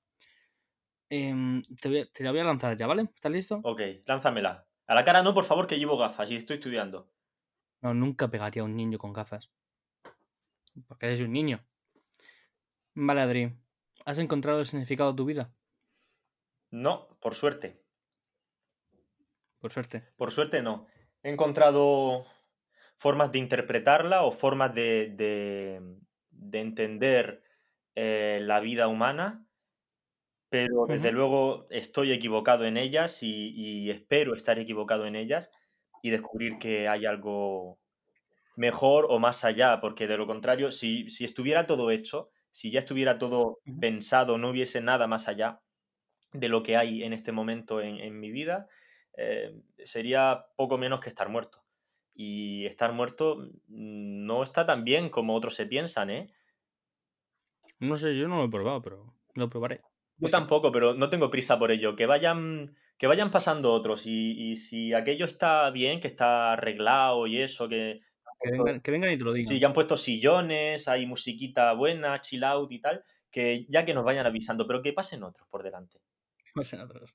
Em, 1.10 1.60
te, 1.82 2.08
la 2.22 2.30
voy 2.30 2.40
a 2.40 2.44
lanzar 2.44 2.76
ya, 2.76 2.86
¿vale? 2.86 3.02
¿Estás 3.14 3.32
listo? 3.32 3.60
Ok, 3.64 3.80
lánzamela. 4.06 4.66
A 4.86 4.94
la 4.94 5.04
cara 5.04 5.22
no, 5.22 5.34
por 5.34 5.44
favor, 5.44 5.66
que 5.66 5.78
llevo 5.78 5.98
gafas 5.98 6.30
y 6.30 6.36
estoy 6.36 6.56
estudiando. 6.56 7.12
No, 7.82 7.94
nunca 7.94 8.28
pegaría 8.28 8.62
a 8.62 8.64
un 8.64 8.76
niño 8.76 8.98
con 8.98 9.12
gafas. 9.12 9.50
Porque 10.86 11.06
eres 11.06 11.20
un 11.20 11.32
niño. 11.32 11.64
Vale, 12.94 13.20
Adri. 13.20 13.56
¿Has 14.04 14.18
encontrado 14.18 14.60
el 14.60 14.66
significado 14.66 15.10
de 15.10 15.16
tu 15.16 15.24
vida? 15.24 15.52
No, 16.70 17.08
por 17.20 17.34
suerte. 17.34 17.82
Por 19.58 19.72
suerte. 19.72 20.04
Por 20.16 20.30
suerte 20.30 20.62
no. 20.62 20.86
He 21.22 21.30
encontrado 21.30 22.24
formas 22.96 23.32
de 23.32 23.38
interpretarla 23.38 24.22
o 24.24 24.32
formas 24.32 24.74
de, 24.74 25.12
de, 25.16 26.60
entender 26.60 27.42
eh, 27.94 28.40
la 28.42 28.60
vida 28.60 28.88
humana, 28.88 29.46
pero 30.50 30.86
desde 30.86 31.12
luego 31.12 31.68
estoy 31.70 32.12
equivocado 32.12 32.66
en 32.66 32.76
ellas 32.76 33.22
y, 33.22 33.88
espero 33.88 34.34
estar 34.34 34.58
equivocado 34.58 35.06
en 35.06 35.14
ellas 35.14 35.50
y 36.02 36.10
descubrir 36.10 36.58
que 36.58 36.88
hay 36.88 37.06
algo 37.06 37.78
mejor 38.56 39.06
o 39.08 39.20
más 39.20 39.44
allá, 39.44 39.80
porque 39.80 40.08
de 40.08 40.16
lo 40.16 40.26
contrario, 40.26 40.72
si, 40.72 41.08
si 41.08 41.24
estuviera 41.24 41.66
todo 41.66 41.92
hecho, 41.92 42.30
si 42.50 42.72
ya 42.72 42.80
estuviera 42.80 43.16
todo 43.16 43.60
pensado, 43.80 44.38
no 44.38 44.50
hubiese 44.50 44.80
nada 44.80 45.06
más 45.06 45.28
allá 45.28 45.60
de 46.32 46.48
lo 46.48 46.64
que 46.64 46.76
hay 46.76 47.04
en 47.04 47.12
este 47.12 47.30
momento 47.30 47.80
en, 47.80 48.18
mi 48.18 48.32
vida, 48.32 48.68
eh, 49.16 49.54
sería 49.84 50.46
poco 50.56 50.78
menos 50.78 51.00
que 51.00 51.08
estar 51.08 51.28
muerto. 51.28 51.64
Y 52.12 52.66
estar 52.66 52.92
muerto 52.92 53.48
no 53.68 54.42
está 54.42 54.66
tan 54.66 54.82
bien 54.82 55.10
como 55.10 55.36
otros 55.36 55.54
se 55.54 55.66
piensan, 55.66 56.10
¿eh? 56.10 56.32
No 57.78 57.96
sé, 57.96 58.16
yo 58.16 58.28
no 58.28 58.36
lo 58.36 58.44
he 58.44 58.50
probado, 58.50 58.82
pero 58.82 59.14
lo 59.34 59.48
probaré. 59.48 59.80
Yo 60.20 60.28
tampoco, 60.28 60.70
pero 60.70 60.94
no 60.94 61.09
tengo 61.09 61.30
prisa 61.30 61.59
por 61.59 61.70
ello. 61.70 61.96
Que 61.96 62.06
vayan, 62.06 62.76
que 62.98 63.06
vayan 63.06 63.30
pasando 63.30 63.72
otros. 63.72 64.02
Y, 64.04 64.56
si 64.56 64.92
aquello 64.92 65.24
está 65.24 65.70
bien, 65.70 66.00
que 66.00 66.09
está 66.09 66.52
arreglado 66.52 67.26
y 67.26 67.40
eso, 67.40 67.68
que. 67.68 68.00
Que 68.42 68.90
vengan, 68.90 69.12
y 69.12 69.18
te 69.18 69.24
lo 69.24 69.33
digan. 69.33 69.52
Sí, 69.52 69.61
que 69.61 69.66
han 69.66 69.72
puesto 69.72 69.96
sillones, 69.96 70.88
hay 70.88 71.06
musiquita 71.06 71.72
buena, 71.74 72.20
chill 72.20 72.44
out 72.44 72.70
y 72.72 72.80
tal. 72.80 73.04
Que 73.30 73.66
ya 73.68 73.85
que 73.85 73.94
nos 73.94 74.04
vayan 74.04 74.26
avisando, 74.26 74.66
pero 74.66 74.83
que 74.83 74.92
pasen 74.92 75.22
otros 75.22 75.46
por 75.48 75.62
delante. 75.62 75.98
Pasen 76.54 76.80
otros. 76.80 77.14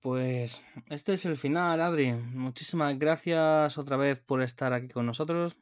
Pues 0.00 0.62
este 0.88 1.12
es 1.12 1.26
el 1.26 1.36
final, 1.36 1.80
Adri. 1.80 2.12
Muchísimas 2.12 2.98
gracias 2.98 3.76
otra 3.76 3.96
vez 3.96 4.20
por 4.20 4.42
estar 4.42 4.72
aquí 4.72 4.88
con 4.88 5.06
nosotros. 5.06 5.56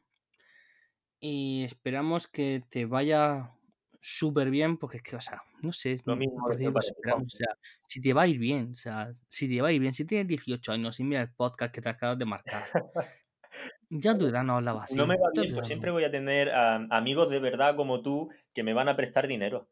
Y 1.19 1.63
esperamos 1.65 2.27
que 2.27 2.63
te 2.69 2.85
vaya 2.85 3.51
súper 3.99 4.49
bien, 4.49 4.77
porque 4.77 4.97
es 4.97 5.03
que, 5.03 5.15
o 5.15 5.21
sea, 5.21 5.41
no 5.61 5.71
sé, 5.73 5.97
lo 6.05 6.15
mismo 6.15 6.45
o 6.45 7.29
sea, 7.29 7.57
si 7.85 8.01
te 8.01 8.13
va 8.13 8.23
a 8.23 8.27
ir 8.27 8.39
bien, 8.39 8.71
o 8.71 8.75
sea, 8.75 9.11
si 9.27 9.49
te 9.49 9.61
va 9.61 9.69
a 9.69 9.71
ir 9.71 9.81
bien, 9.81 9.93
si 9.93 10.05
tienes 10.05 10.27
18 10.27 10.71
años 10.71 10.99
y 10.99 11.03
mira 11.03 11.21
el 11.21 11.31
podcast 11.33 11.73
que 11.73 11.81
te 11.81 11.89
acabas 11.89 12.17
de 12.17 12.25
marcar, 12.25 12.63
ya 13.89 14.17
tu 14.17 14.27
edad 14.27 14.43
no 14.43 14.55
hablaba 14.55 14.83
así. 14.83 14.95
No 14.95 15.05
me 15.05 15.17
va 15.17 15.29
bien, 15.33 15.53
pues 15.53 15.67
siempre 15.67 15.91
voy 15.91 16.03
a 16.03 16.11
tener 16.11 16.51
amigos 16.51 17.29
de 17.29 17.39
verdad 17.39 17.75
como 17.75 18.01
tú 18.01 18.29
que 18.53 18.63
me 18.63 18.73
van 18.73 18.89
a 18.89 18.95
prestar 18.95 19.27
dinero. 19.27 19.69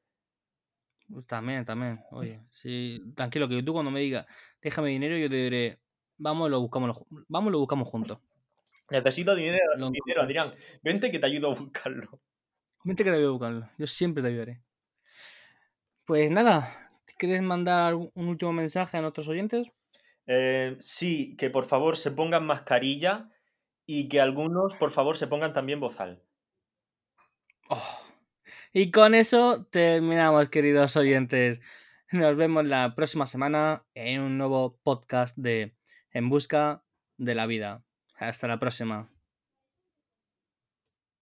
Pues 1.10 1.26
también, 1.26 1.64
también. 1.64 2.02
Oye, 2.12 2.42
sí, 2.52 3.02
tranquilo, 3.16 3.48
que 3.48 3.64
tú 3.64 3.72
cuando 3.72 3.92
me 3.92 4.02
digas, 4.02 4.26
déjame 4.62 4.90
dinero, 4.90 5.18
yo 5.18 5.30
te 5.30 5.38
diré, 5.38 5.80
vamos, 6.18 6.50
lo 6.50 6.60
buscamos, 6.60 7.06
vamos, 7.30 7.52
lo 7.52 7.60
buscamos 7.60 7.88
juntos. 7.88 8.20
Necesito 8.90 9.36
dinero, 9.36 9.74
dinero, 9.76 10.22
Adrián. 10.22 10.54
Vente 10.82 11.12
que 11.12 11.20
te 11.20 11.26
ayudo 11.26 11.52
a 11.52 11.56
buscarlo. 11.56 12.10
Vente 12.88 13.04
que 13.04 13.10
te 13.10 13.18
ayudo 13.18 13.28
a 13.28 13.34
buscarlo. 13.34 13.70
Yo 13.78 13.86
siempre 13.86 14.24
te 14.24 14.30
ayudaré. 14.30 14.62
Pues 16.06 16.32
nada, 16.32 16.90
¿quieres 17.18 17.42
mandar 17.42 17.96
un 17.96 18.12
último 18.30 18.54
mensaje 18.54 18.96
a 18.96 19.02
nuestros 19.02 19.28
oyentes? 19.28 19.74
Eh, 20.26 20.78
sí, 20.80 21.36
que 21.36 21.50
por 21.50 21.66
favor 21.66 21.98
se 21.98 22.12
pongan 22.12 22.46
mascarilla 22.46 23.30
y 23.86 24.08
que 24.08 24.22
algunos, 24.22 24.74
por 24.76 24.92
favor, 24.92 25.18
se 25.18 25.28
pongan 25.28 25.52
también 25.52 25.82
bozal. 25.82 26.24
Oh. 27.68 28.00
Y 28.72 28.90
con 28.92 29.16
eso 29.16 29.66
terminamos, 29.66 30.48
queridos 30.48 30.96
oyentes. 30.96 31.60
Nos 32.14 32.38
vemos 32.38 32.66
la 32.66 32.96
próxima 32.96 33.26
semana 33.26 33.86
en 33.96 34.22
un 34.22 34.38
nuevo 34.38 34.80
podcast 34.82 35.36
de 35.38 35.76
En 36.12 36.30
Busca 36.30 36.86
de 37.18 37.36
la 37.36 37.48
Vida. 37.48 37.84
Hasta 38.16 38.48
la 38.48 38.60
próxima. 38.60 39.12